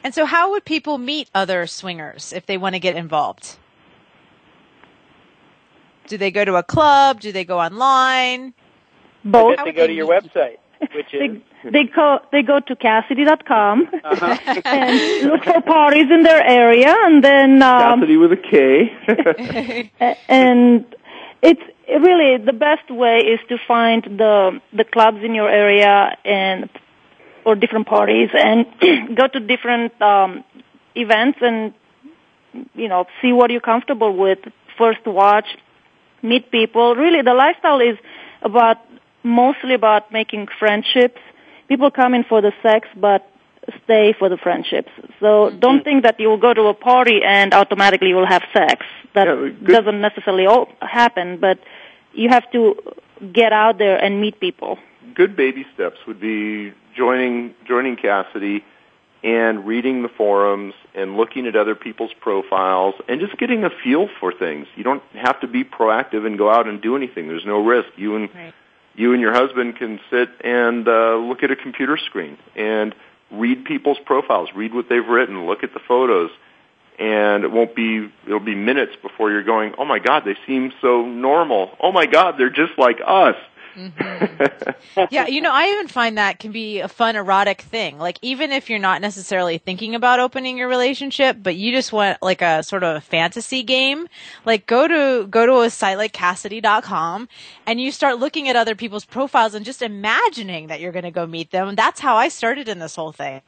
[0.03, 3.57] And so how would people meet other swingers if they want to get involved?
[6.07, 7.19] Do they go to a club?
[7.19, 8.53] Do they go online?
[9.25, 9.57] I Both.
[9.57, 10.57] guess they go to your website,
[10.93, 14.61] which is They, they go they go to Kasidie.com uh-huh.
[14.65, 19.91] and look for parties in their area, and then um, Kasidie with a K.
[20.27, 20.85] and
[21.41, 26.69] it's really the best way is to find the the clubs in your area and
[27.45, 28.65] or different parties and
[29.15, 30.43] go to different um
[30.95, 31.73] events and
[32.75, 34.39] you know see what you're comfortable with
[34.77, 35.47] first watch
[36.21, 37.97] meet people really the lifestyle is
[38.41, 38.77] about
[39.23, 41.21] mostly about making friendships
[41.67, 43.29] people come in for the sex but
[43.83, 44.89] stay for the friendships.
[45.19, 45.83] So don't mm-hmm.
[45.83, 48.85] think that you will go to a party and automatically you will have sex.
[49.13, 51.59] That Yeah, doesn't necessarily all happen, but
[52.13, 52.75] you have to
[53.33, 54.77] get out there and meet people.
[55.15, 58.61] good baby steps would be joining joining Kasidie
[59.23, 64.07] and reading the forums and looking at other people's profiles and just getting a feel
[64.19, 64.67] for things.
[64.75, 67.27] You don't have to be proactive and go out and do anything.
[67.27, 67.89] There's no risk.
[67.97, 68.53] You and Right.
[68.97, 72.93] You and your husband can sit and uh, look at a computer screen and
[73.31, 76.31] read people's profiles, read what they've written, look at the photos,
[76.97, 80.73] and it won't be it'll be minutes before you're going, "Oh my god, they seem
[80.81, 81.77] so normal.
[81.79, 83.35] Oh my god, they're just like us."
[85.11, 87.99] Yeah, you know, I even find that can be a fun erotic thing.
[87.99, 92.21] Like even if you're not necessarily thinking about opening your relationship, but you just want
[92.21, 94.07] like a sort of a fantasy game,
[94.43, 97.29] like go to go to a site like Kasidie.com
[97.67, 101.11] and you start looking at other people's profiles and just imagining that you're going to
[101.11, 101.75] go meet them.
[101.75, 103.41] That's how I started in this whole thing.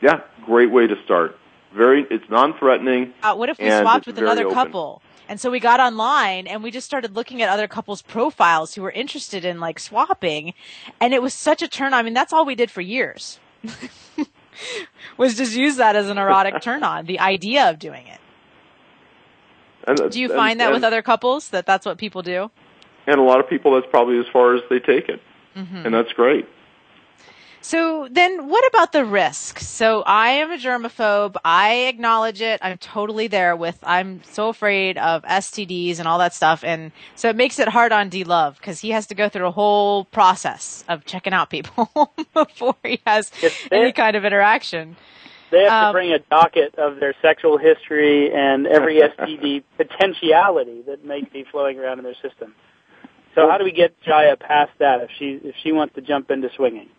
[0.00, 1.38] yeah, great way to start.
[1.74, 3.12] Very it's non-threatening.
[3.22, 4.54] Uh, what if we swapped with another open.
[4.54, 5.02] couple?
[5.28, 8.82] And so we got online and we just started looking at other couples' profiles who
[8.82, 10.52] were interested in like swapping.
[11.00, 12.00] And it was such a turn on.
[12.00, 13.38] I mean, that's all we did for years.
[15.16, 18.20] was just use that as an erotic turn on, the idea of doing it.
[19.86, 22.50] And, Do you and- find that and- with other couples that that's what people do?
[23.06, 25.20] And a lot of people, that's probably as far as they take it,
[25.56, 25.86] Mm-hmm.
[25.86, 26.46] and that's great.
[27.64, 29.58] So then what about the risk?
[29.58, 31.36] So I am a germaphobe.
[31.46, 32.60] I acknowledge it.
[32.62, 36.62] I'm totally there with, I'm so afraid of STDs and all that stuff.
[36.62, 39.46] And so it makes it hard on D Love because he has to go through
[39.46, 41.88] a whole process of checking out people
[42.34, 43.30] before he has
[43.72, 44.94] any kind of interaction.
[45.50, 50.82] They have Um, to bring a docket of their sexual history and every STD potentiality
[50.86, 52.54] that may be flowing around in their system.
[53.34, 56.30] So how do we get Jaiya past that if she if she wants to jump
[56.30, 56.90] into swinging?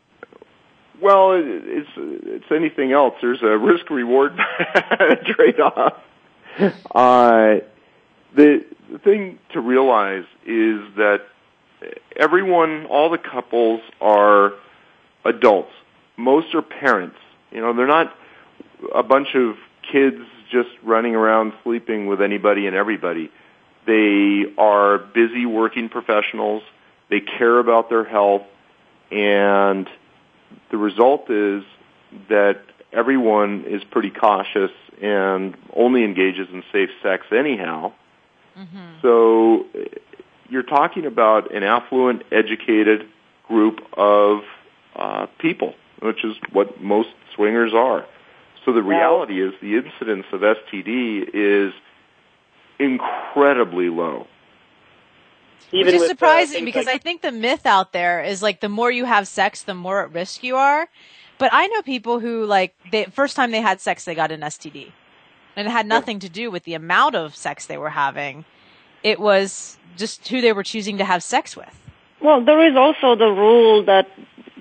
[1.01, 3.15] Well, it- it's it's anything else.
[3.21, 4.37] There's a risk reward
[5.25, 5.93] trade off.
[6.95, 7.55] Uh,
[8.33, 11.21] the the thing to realize is that
[12.15, 14.53] everyone, all the couples are
[15.25, 15.71] adults.
[16.15, 17.17] Most are parents.
[17.51, 18.15] You know, they're not
[18.93, 19.55] a bunch of
[19.91, 20.15] kids
[20.49, 23.29] just running around sleeping with anybody and everybody.
[23.85, 26.63] They are busy working professionals.
[27.09, 28.43] They care about their health
[29.11, 29.89] and
[30.71, 31.63] the result is
[32.29, 32.61] that
[32.93, 37.91] everyone is pretty cautious and only engages in safe sex anyhow.
[39.01, 39.85] So eh,
[40.49, 43.07] you're talking about an affluent, educated
[43.47, 44.43] group of
[44.95, 48.05] uh, people, which is what most swingers are.
[48.63, 51.73] So the reality is the incidence of STD is
[52.79, 54.27] incredibly low.
[55.71, 58.61] Even Which is uh, surprising because like- I think the myth out there is like
[58.61, 60.87] the more you have sex, the more at risk you are.
[61.37, 64.41] But I know people who like the first time they had sex, they got an
[64.41, 64.91] STD,
[65.55, 68.45] and it had nothing to do with the amount of sex they were having.
[69.03, 71.77] It was just who they were choosing to have sex with.
[72.21, 74.07] Well, there is also the rule that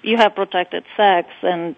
[0.02, 1.76] you have protected sex, and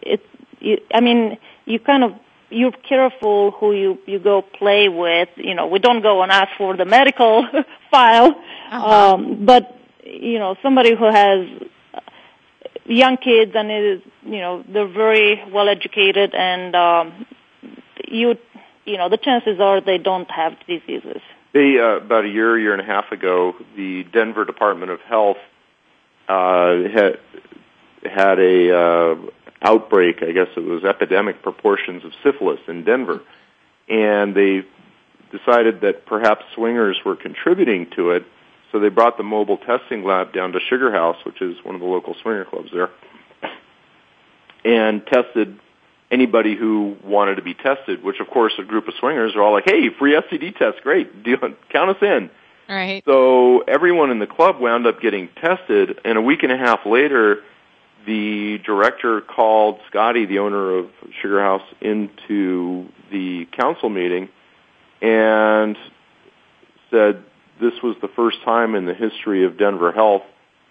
[0.00, 0.24] it.
[0.60, 1.36] You, I mean,
[1.66, 2.14] you kind of
[2.48, 5.28] you're careful who you you go play with.
[5.36, 7.46] You know, we don't go and ask for the medical
[7.94, 8.34] file,
[8.72, 11.46] um, but you know, somebody who has
[12.86, 17.26] young kids and is you know they're very well educated and um,
[18.08, 18.36] you
[18.84, 21.22] you know the chances are they don't have diseases.
[21.52, 25.38] They uh, about a year, year and a half ago, the Denver Department of Health
[26.28, 27.20] uh, had
[28.04, 29.16] had a uh,
[29.62, 30.22] outbreak.
[30.22, 33.20] I guess it was epidemic proportions of syphilis in Denver,
[33.88, 34.64] and they
[35.36, 38.24] decided that perhaps swingers were contributing to it.
[38.70, 41.80] So they brought the mobile testing lab down to Sugar House, which is one of
[41.80, 42.90] the local swinger clubs there,
[44.64, 45.58] and tested
[46.10, 48.02] anybody who wanted to be tested.
[48.02, 51.24] Which, of course, a group of swingers are all like, "Hey, free STD test, great!
[51.70, 52.30] Count us in."
[52.68, 53.02] Right.
[53.04, 56.84] So everyone in the club wound up getting tested, and a week and a half
[56.86, 57.42] later,
[58.06, 64.28] the director called Scotty, the owner of Sugar House, into the council meeting
[65.04, 65.76] and
[66.90, 67.22] said
[67.60, 70.22] this was the first time in the history of Denver Health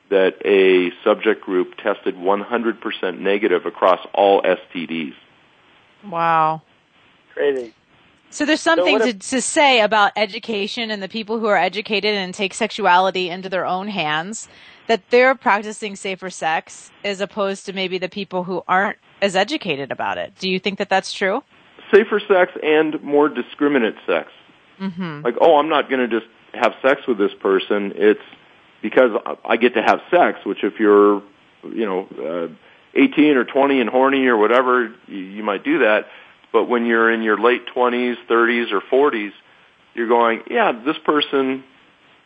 [0.09, 5.13] that a subject group tested 100% negative across all STDs.
[6.03, 6.63] Wow.
[7.34, 7.73] Crazy.
[8.31, 11.57] So there's something what to, if- to say about education and the people who are
[11.57, 14.47] educated and take sexuality into their own hands,
[14.88, 19.91] that they're practicing safer sex as opposed to maybe the people who aren't as educated
[19.91, 20.34] about it.
[20.39, 21.43] Do you think that that's true?
[21.93, 24.31] Safer sex and more discriminate sex.
[24.81, 25.21] Mm-hmm.
[25.23, 28.19] like oh i'm not going to just have sex with this person it's
[28.81, 31.21] because I- i get to have sex which if you're
[31.63, 32.53] you know uh,
[32.95, 36.07] 18 or 20 and horny or whatever, you, you might do that.
[36.51, 39.31] But when you're in your late 20s, 30s, or 40s,
[39.95, 41.63] you're going, yeah, this person,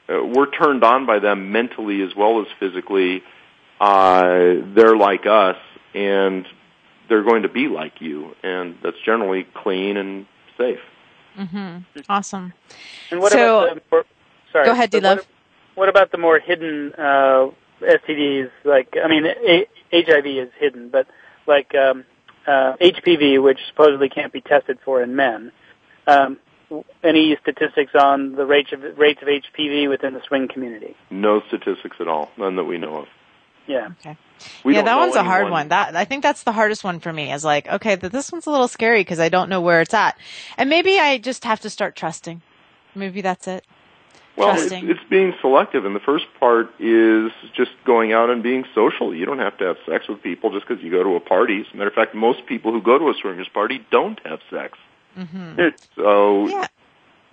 [0.09, 3.23] uh, we're turned on by them mentally as well as physically.
[3.79, 5.57] Uh, they're like us,
[5.93, 6.45] and
[7.09, 10.25] they're going to be like you, and that's generally clean and
[10.57, 10.79] safe.
[11.37, 11.99] Mm-hmm.
[12.09, 12.53] Awesome.
[13.11, 14.05] And what So- about the more,
[14.51, 14.65] sorry?
[14.65, 15.17] Go ahead, but D-Love.
[15.17, 15.27] What,
[15.75, 17.49] what about the more hidden uh,
[17.81, 18.49] STDs?
[18.63, 21.07] Like, I mean, a- HIV is hidden, but
[21.45, 22.03] like um,
[22.47, 25.51] uh, HPV, which supposedly can't be tested for in men.
[26.07, 26.37] Um,
[27.03, 30.95] any statistics on the rates of rates of HPV within the swing community?
[31.09, 33.07] No statistics at all, none that we know of.
[33.67, 33.89] Yeah.
[33.99, 34.17] Okay.
[34.63, 35.69] We yeah, that one's a hard one.
[35.69, 37.31] That I think that's the hardest one for me.
[37.31, 39.93] Is like, okay, th- this one's a little scary because I don't know where it's
[39.93, 40.17] at,
[40.57, 42.41] and maybe I just have to start trusting.
[42.95, 43.65] Maybe that's it.
[44.37, 44.89] Well, it's, Trusting.
[44.89, 49.13] it's being selective, and the first part is just going out and being social.
[49.15, 51.61] You don't have to have sex with people just because you go to a party.
[51.61, 54.39] As a matter of fact, most people who go to a swingers party don't have
[54.51, 54.77] sex.
[55.15, 55.55] hmm
[55.95, 56.67] So Yeah.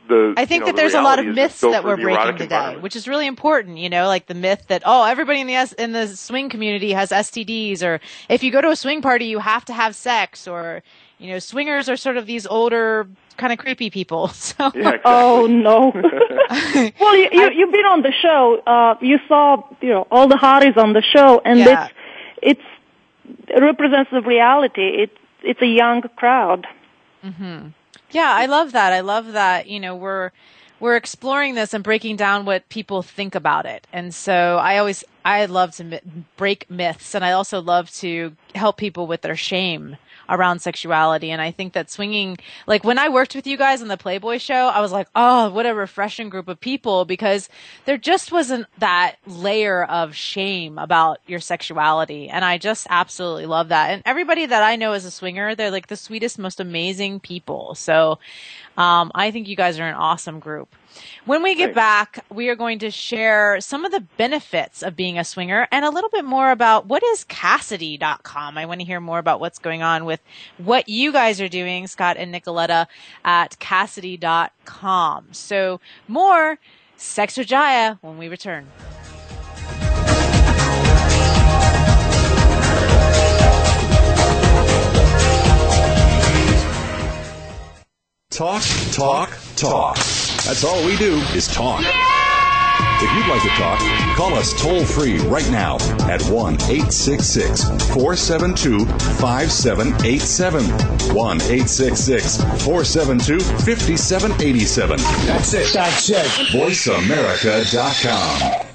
[0.09, 2.37] The I think you know, that the there's a lot of myths that we're breaking
[2.39, 3.79] today, which is really important.
[3.79, 6.93] You know, like the myth that oh, everybody in the S- in the swing community
[6.93, 10.47] has STDs, or if you go to a swing party, you have to have sex,
[10.49, 10.83] or
[11.19, 14.29] you know, swingers are sort of these older, kind of creepy people.
[14.35, 15.01] So Yeah, exactly.
[15.05, 15.93] Oh no.
[17.01, 18.61] well, you, you you've been on the show.
[18.67, 21.85] Uh, you saw you know all the hotties on the show, and Yeah.
[21.87, 21.95] it's
[22.43, 24.83] it's it represents the reality.
[25.05, 26.67] It's it's a young crowd.
[28.15, 28.93] Yeah, I love that.
[28.93, 30.31] I love that, you know, we're
[30.79, 33.89] we're exploring this and breaking down what people think about it.
[33.93, 36.01] And so I always I love to
[36.37, 39.97] break myths and I also love to help people with their shame
[40.29, 43.89] around sexuality and I think that swinging like when I worked with you guys on
[43.89, 47.49] the Playboy show, I was like, "Oh, what a refreshing group of people because
[47.85, 53.69] there just wasn't that layer of shame about your sexuality." And I just absolutely love
[53.69, 53.91] that.
[53.91, 57.75] And everybody that I know as a swinger, they're like the sweetest, most amazing people.
[57.75, 58.19] So,
[58.77, 60.75] um, I think you guys are an awesome group.
[61.25, 61.77] When we get Thanks.
[61.77, 65.85] back, we are going to share some of the benefits of being a swinger and
[65.85, 68.59] a little bit more about what is Kasidie.com.
[68.59, 70.21] I want to hear more about what's going on with
[70.59, 72.87] what you guys are doing, Scott and Nicoleta
[73.25, 75.29] at Kasidie.com.
[75.33, 76.59] So more
[76.97, 78.67] Sex with Jaiya when we return.
[88.31, 89.97] Talk, talk, talk.
[90.45, 91.83] That's all we do is talk.
[93.01, 93.79] If you'd like to talk,
[94.15, 97.65] call us toll free right now at 1 866
[97.95, 100.65] 472 5787.
[101.15, 104.99] 1 866 472 5787.
[105.27, 105.73] That's it.
[105.73, 106.27] That's it.
[106.53, 108.67] VoiceAmerica.com.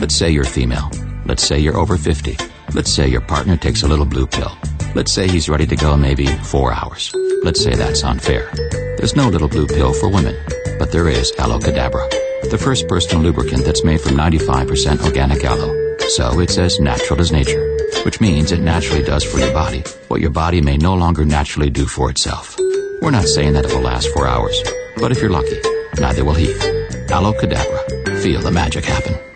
[0.00, 0.88] Let's say you're female.
[1.24, 2.36] Let's say you're over 50.
[2.72, 4.52] Let's say your partner takes a little blue pill.
[4.94, 7.12] Let's say he's ready to go maybe four hours.
[7.42, 8.52] Let's say that's unfair.
[8.96, 10.36] There's no little blue pill for women,
[10.78, 12.08] but there is Aloe Cadabra,
[12.50, 15.96] the first personal lubricant that's made from 95% organic aloe.
[16.08, 20.20] So it's as natural as nature, which means it naturally does for your body what
[20.20, 22.56] your body may no longer naturally do for itself.
[23.02, 24.62] We're not saying that it will last four hours,
[24.96, 25.60] but if you're lucky,
[25.98, 26.54] neither will he.
[27.10, 28.22] Aloe Cadabra.
[28.22, 29.35] Feel the magic happen.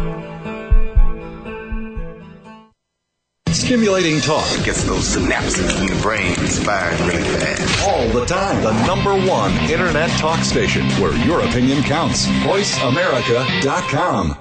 [3.71, 7.87] Stimulating talk gets those synapses in the brain firing really fast.
[7.87, 8.61] All the time.
[8.61, 12.25] The number one internet talk station where your opinion counts.
[12.25, 14.37] VoiceAmerica.com.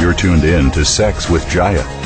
[0.00, 2.05] You're tuned in to Sex with Jaiya.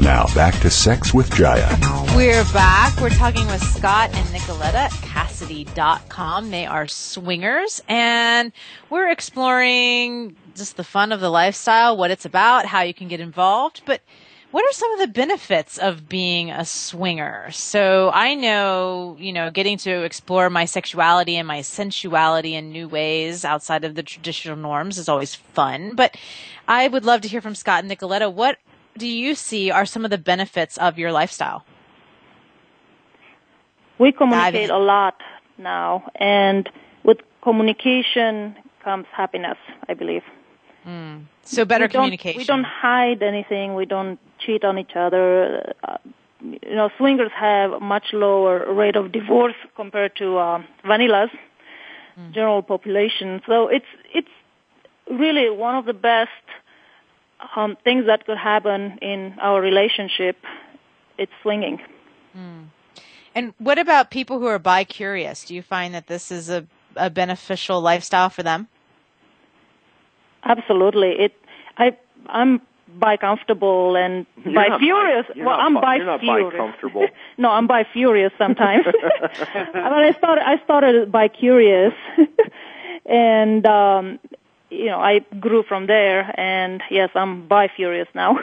[0.00, 2.16] Now back to Sex with Jaiya.
[2.16, 2.98] We're back.
[3.00, 6.50] We're talking with Scott and Nicoleta at Kasidie.com.
[6.50, 8.52] They are swingers and
[8.88, 13.20] we're exploring just the fun of the lifestyle, what it's about, how you can get
[13.20, 13.82] involved.
[13.84, 14.00] But
[14.52, 17.50] what are some of the benefits of being a swinger?
[17.52, 22.88] So I know, you know, getting to explore my sexuality and my sensuality in new
[22.88, 25.94] ways outside of the traditional norms is always fun.
[25.94, 26.16] But
[26.66, 28.32] I would love to hear from Scott and Nicoleta.
[28.32, 28.56] What
[29.00, 31.64] do you see are some of the benefits of your lifestyle?
[33.98, 35.16] We communicate a lot
[35.58, 36.68] now, and
[37.02, 40.22] with communication comes happiness, I believe.
[40.86, 41.24] Mm.
[41.42, 42.38] So better we communication.
[42.38, 43.74] we don't hide anything.
[43.74, 45.74] We don't cheat on each other.
[45.82, 45.98] Uh,
[46.42, 51.30] you know, swingers have a much lower rate of divorce compared to uh, vanillas,
[52.18, 52.32] mm.
[52.32, 53.42] general population.
[53.46, 54.34] So it's it's
[55.10, 56.46] really one of the best
[57.56, 60.36] um, things that could happen in our relationship.
[61.18, 61.80] It's swinging.
[62.36, 62.68] Mm.
[63.34, 65.44] And what about people who are bi curious?
[65.44, 66.66] Do you find that this is a,
[66.96, 68.68] a beneficial lifestyle for them?
[70.44, 71.10] Absolutely.
[71.10, 71.32] It.
[71.76, 71.96] I.
[72.26, 72.60] I'm
[72.98, 75.26] bi comfortable and bi furious.
[75.34, 76.54] Bi, well, I'm bi furious.
[76.56, 77.06] comfortable.
[77.38, 78.84] no, I'm bi furious sometimes.
[78.84, 80.42] but I started.
[80.46, 81.94] I started bi curious,
[83.06, 84.18] and um,
[84.70, 86.32] you know, I grew from there.
[86.38, 88.34] And yes, I'm bi furious now.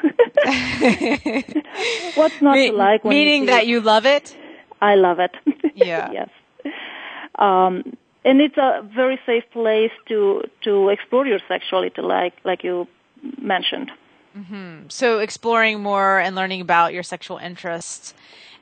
[2.15, 3.03] What's not Me- to like?
[3.03, 4.36] When meaning you that you love it.
[4.82, 5.32] I love it.
[5.75, 6.11] Yeah.
[6.11, 6.30] yes.
[7.36, 12.88] Um, and it's a very safe place to to explore your sexuality, like like you
[13.39, 13.91] mentioned.
[14.36, 14.89] Mm-hmm.
[14.89, 18.15] So exploring more and learning about your sexual interests,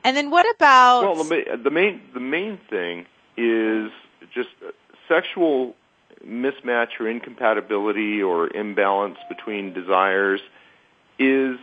[0.04, 1.02] and then what about?
[1.02, 3.06] Well, the, ma- the main the main thing
[3.38, 3.90] is
[4.34, 4.50] just
[5.08, 5.74] sexual
[6.24, 10.40] mismatch or incompatibility or imbalance between desires
[11.18, 11.56] is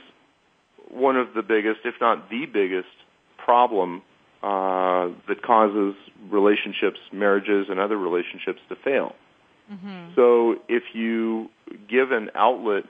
[0.90, 2.88] one of the biggest, if not the biggest,
[3.38, 4.02] problem
[4.42, 5.96] uh, that causes
[6.30, 9.16] relationships, marriages, and other relationships to fail.
[9.72, 10.14] Mm-hmm.
[10.16, 11.50] So if you
[11.90, 12.84] give an outlet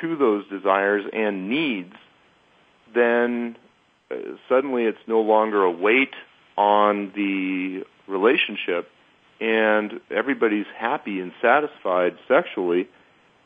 [0.00, 1.94] to those desires and needs,
[2.94, 3.56] then
[4.10, 4.16] uh,
[4.48, 6.14] suddenly it's no longer a weight
[6.56, 8.88] on the relationship,
[9.44, 12.88] and everybody's happy and satisfied sexually,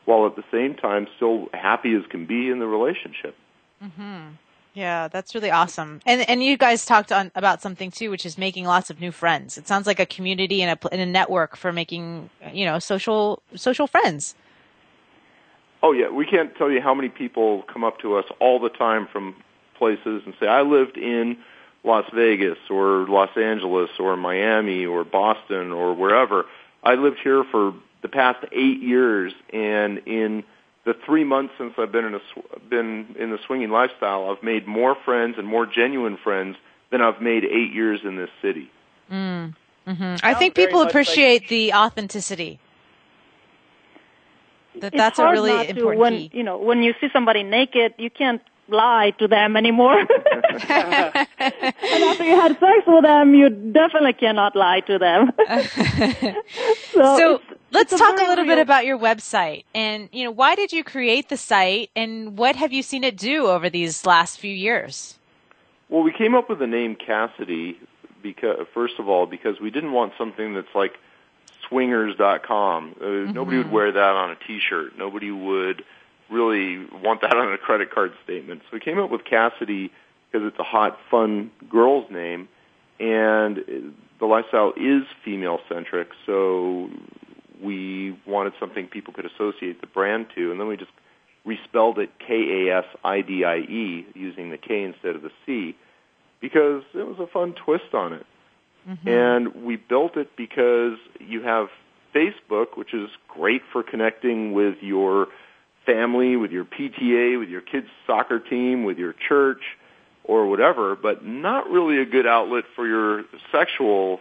[0.05, 3.35] while at the same time still happy as can be in the relationship.
[3.83, 4.29] Mm-hmm.
[4.73, 5.99] Yeah, that's really awesome.
[6.05, 9.11] And and you guys talked on about something too, which is making lots of new
[9.11, 9.57] friends.
[9.57, 13.41] It sounds like a community and a and a network for making you know social
[13.55, 14.35] social friends.
[15.83, 18.69] Oh yeah, we can't tell you how many people come up to us all the
[18.69, 19.35] time from
[19.77, 21.37] places and say, "I lived in
[21.83, 26.45] Las Vegas or Los Angeles or Miami or Boston or wherever.
[26.83, 30.43] I lived here for the past eight years, and in
[30.85, 34.43] the three months since I've been in a sw- been in the swinging lifestyle, I've
[34.43, 36.57] made more friends and more genuine friends
[36.89, 38.71] than I've made eight years in this city."
[39.11, 39.55] Mm.
[39.85, 42.59] hmm I think people appreciate like- the authenticity.
[44.75, 46.31] That that's a really important when key.
[46.33, 48.41] you know when you see somebody naked, you can't
[48.71, 49.99] lie to them anymore.
[49.99, 50.03] and
[50.69, 55.31] after you had sex with them, you definitely cannot lie to them.
[56.91, 60.23] so so it's- let's it's talk a very little bit about your website and you
[60.23, 63.69] know why did you create the site and what have you seen it do over
[63.69, 65.19] these last few years
[65.89, 67.77] Well, we came up with the name Cassidy
[68.23, 70.93] because, first of all, because we didn't want something that's like
[71.67, 72.95] swingers.com.
[73.01, 74.97] Uh, Nobody would wear that on a T-shirt.
[74.97, 75.83] Nobody would
[76.31, 78.61] really want that on a credit card statement.
[78.63, 79.91] So we came up with Cassidy
[80.31, 82.47] because it's a hot, fun girl's name,
[82.99, 86.09] and the lifestyle is female centric.
[86.25, 86.89] So
[87.61, 90.91] we wanted something people could associate the brand to, and then we just
[91.45, 95.31] respelled it K A S I D I E using the K instead of the
[95.45, 95.75] C
[96.39, 98.25] because it was a fun twist on it.
[98.87, 99.07] Mm-hmm.
[99.07, 101.67] And we built it because you have
[102.13, 105.27] Facebook, which is great for connecting with your
[105.85, 109.61] family, with your PTA, with your kids' soccer team, with your church,
[110.23, 114.19] or whatever, but not really a good outlet for your sexual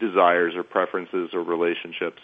[0.00, 2.22] desires or preferences or relationships.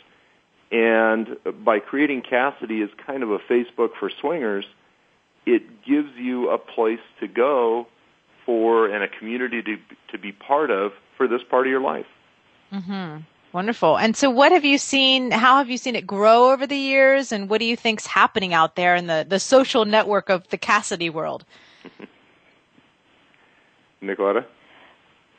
[0.71, 4.65] And by creating Kasidie as kind of a Facebook for swingers,
[5.45, 7.87] it gives you a place to go
[8.47, 9.77] for and a community to
[10.13, 12.07] to be part of for this part of your life.
[12.73, 13.19] Mm-hmm.
[13.53, 13.99] Wonderful.
[13.99, 17.33] And so what have you seen, how have you seen it grow over the years
[17.33, 20.57] and what do you think's happening out there in the, the social network of the
[20.57, 21.45] Kasidie world?
[24.03, 24.47] Nicoleta?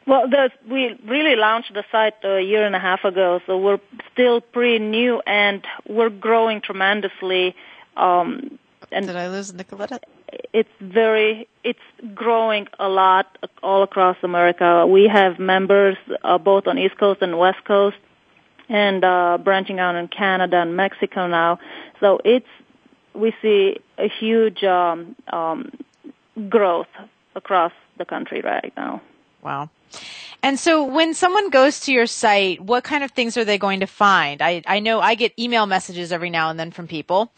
[0.05, 3.79] Well, the, we really launched the site a year and a half ago, so we're
[4.11, 7.55] still pretty new and we're growing tremendously.
[7.97, 8.59] Um,
[8.91, 9.99] and Did I lose Nicoleta?
[10.53, 11.79] It's very, it's
[12.13, 14.85] growing a lot all across America.
[14.87, 17.97] We have members uh, both on East Coast and West Coast,
[18.69, 21.59] and uh, branching out in Canada and Mexico now.
[21.99, 22.47] So it's
[23.13, 25.71] we see a huge um, um,
[26.49, 26.87] growth
[27.35, 29.01] across the country right now.
[29.43, 29.69] Wow.
[30.43, 33.79] And so when someone goes to your site, what kind of things are they going
[33.79, 34.41] to find?
[34.41, 37.31] I, I know I get email messages every now and then from people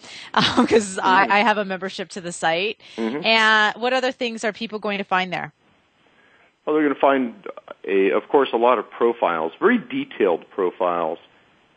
[0.58, 1.32] because um, mm-hmm.
[1.32, 2.82] I, I, have a membership to the site.
[2.97, 3.24] Mm-hmm.
[3.24, 5.53] And what other things are people going to find there?
[6.66, 7.36] Well, they're going to find,
[7.88, 11.20] a, of course, a lot of profiles, very detailed profiles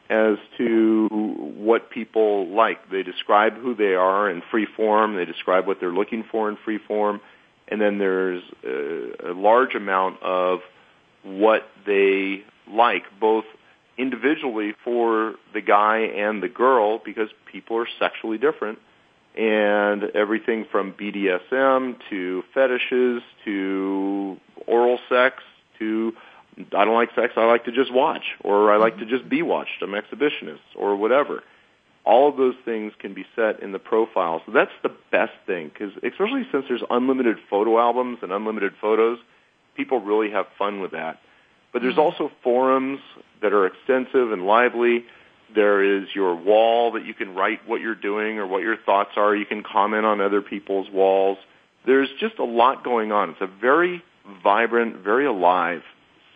[0.09, 1.09] as to
[1.59, 2.91] what people like.
[2.91, 5.17] They describe who they are in free form.
[5.17, 7.21] They describe what they're looking for in free form.
[7.71, 10.61] And then there's a, a large amount of
[11.23, 13.45] what they like, both
[13.97, 18.79] individually for the guy and the girl, because people are sexually different.
[19.37, 25.43] And everything from BDSM to fetishes to oral sex
[25.79, 26.13] to
[26.73, 29.43] I don't like sex, I like to just watch, or I like to just be
[29.43, 31.45] watched, I'm exhibitionist, or whatever.
[32.05, 34.43] All of those things can be set in the profile.
[34.47, 39.19] So that's the best thing, because especially since there's unlimited photo albums and unlimited photos,
[39.79, 41.21] people really have fun with that.
[41.73, 42.01] But there's mm-hmm.
[42.01, 42.99] also forums
[43.41, 45.05] that are extensive and lively.
[45.55, 49.13] There is your wall that you can write what you're doing or what your thoughts
[49.17, 49.35] are.
[49.35, 51.39] You can comment on other people's walls.
[51.87, 53.31] There's just a lot going on.
[53.31, 54.03] It's a very
[54.43, 55.83] vibrant, very alive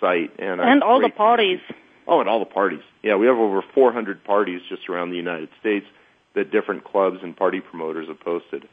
[0.00, 0.38] site.
[0.38, 1.58] And, and all the parties.
[1.66, 1.88] Community.
[2.06, 2.82] Oh, and all the parties.
[3.02, 5.86] Yeah, we have over 400 parties just around the United States
[6.34, 8.68] that different clubs and party promoters have posted.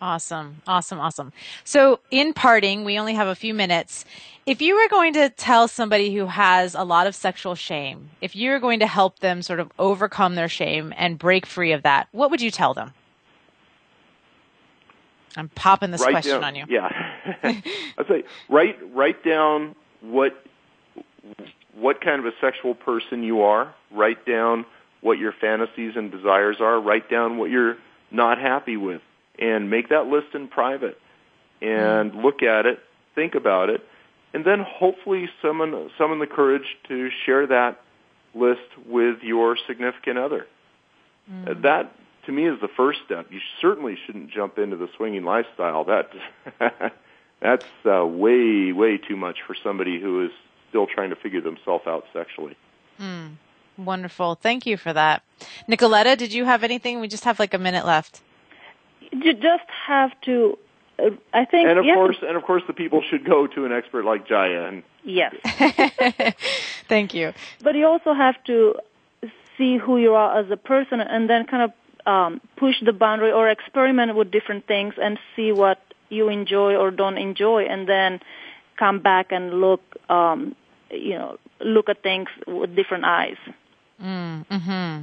[0.00, 0.62] Awesome.
[0.66, 0.98] Awesome.
[0.98, 1.32] Awesome.
[1.64, 4.06] So in parting, we only have a few minutes.
[4.46, 8.34] If you were going to tell somebody who has a lot of sexual shame, if
[8.34, 11.82] you were going to help them sort of overcome their shame and break free of
[11.82, 12.94] that, what would you tell them?
[15.36, 16.64] I'm popping this write question down, on you.
[16.68, 16.88] Yeah.
[17.42, 20.32] I'd say write write down what
[21.74, 23.72] what kind of a sexual person you are.
[23.92, 24.64] Write down
[25.02, 26.80] what your fantasies and desires are.
[26.80, 27.76] Write down what you're
[28.10, 29.02] not happy with
[29.40, 30.98] and make that list in private
[31.62, 32.22] and mm.
[32.22, 32.80] look at it,
[33.14, 33.86] think about it,
[34.32, 37.80] and then hopefully summon summon the courage to share that
[38.34, 40.46] list with your significant other.
[41.30, 41.62] Mm.
[41.62, 41.92] That
[42.26, 43.26] to me is the first step.
[43.30, 45.84] You certainly shouldn't jump into the swinging lifestyle.
[45.84, 46.10] That
[47.40, 50.30] that's uh, way way too much for somebody who is
[50.68, 52.56] still trying to figure themselves out sexually.
[53.00, 53.36] Mm.
[53.76, 54.34] Wonderful.
[54.34, 55.22] Thank you for that.
[55.68, 57.00] Nicoleta, did you have anything?
[57.00, 58.20] We just have like a minute left
[59.12, 60.58] you just have to.
[60.98, 63.64] Uh, I think, and of course, to, and of course, the people should go to
[63.64, 64.68] an expert like Jaiya.
[64.68, 65.34] And yes,
[66.88, 67.32] thank you.
[67.62, 68.76] But you also have to
[69.56, 71.72] see who you are as a person, and then kind of
[72.06, 76.90] um, push the boundary or experiment with different things and see what you enjoy or
[76.90, 78.20] don't enjoy, and then
[78.76, 80.56] come back and look, um,
[80.90, 83.36] you know, look at things with different eyes.
[84.02, 85.02] Mm, hmm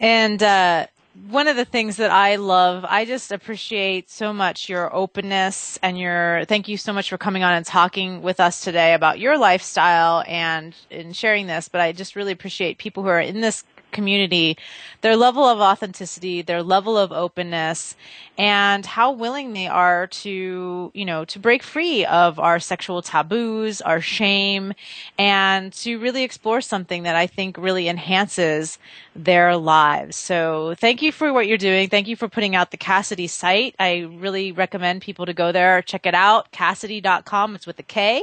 [0.00, 0.86] And uh,
[1.28, 5.98] one of the things that I love, I just appreciate so much your openness and
[5.98, 9.36] your thank you so much for coming on and talking with us today about your
[9.36, 11.68] lifestyle and in sharing this.
[11.68, 13.62] But I just really appreciate people who are in this
[13.92, 14.56] community,
[15.02, 17.94] their level of authenticity, their level of openness,
[18.38, 23.80] and how willing they are to, you know, to break free of our sexual taboos,
[23.80, 24.72] our shame,
[25.18, 28.78] and to really explore something that I think really enhances
[29.14, 30.16] their lives.
[30.16, 31.88] So thank you for what you're doing.
[31.88, 33.74] Thank you for putting out the Kasidie site.
[33.78, 37.54] I really recommend people to go there, check it out, kasidie.com.
[37.54, 38.22] It's with a K.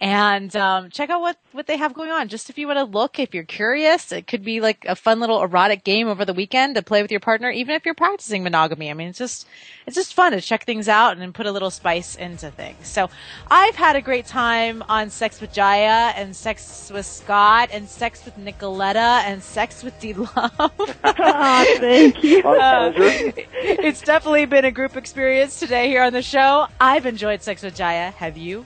[0.00, 2.28] And um, check out what, what they have going on.
[2.28, 5.18] Just if you want to look, if you're curious, it could be like a fun
[5.18, 8.44] little erotic game over the weekend to play with your partner, even if you're practicing
[8.44, 8.88] monogamy.
[8.88, 9.48] I mean, it's just,
[9.84, 12.86] it's just fun to check things out and put a little spice into things.
[12.86, 13.10] So
[13.50, 18.24] I've had a great time on Sex with Jaiya and Sex with Scott and Sex
[18.24, 20.30] with Nicoleta and Sex with D Love.
[20.60, 22.42] oh, thank you.
[22.42, 26.68] Uh, it's definitely been a group experience today here on the show.
[26.80, 28.12] I've enjoyed Sex with Jaiya.
[28.14, 28.64] Have you?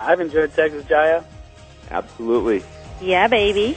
[0.00, 1.24] I've enjoyed Sex with Jaiya.
[1.92, 2.64] Absolutely.
[3.00, 3.76] Yeah, baby.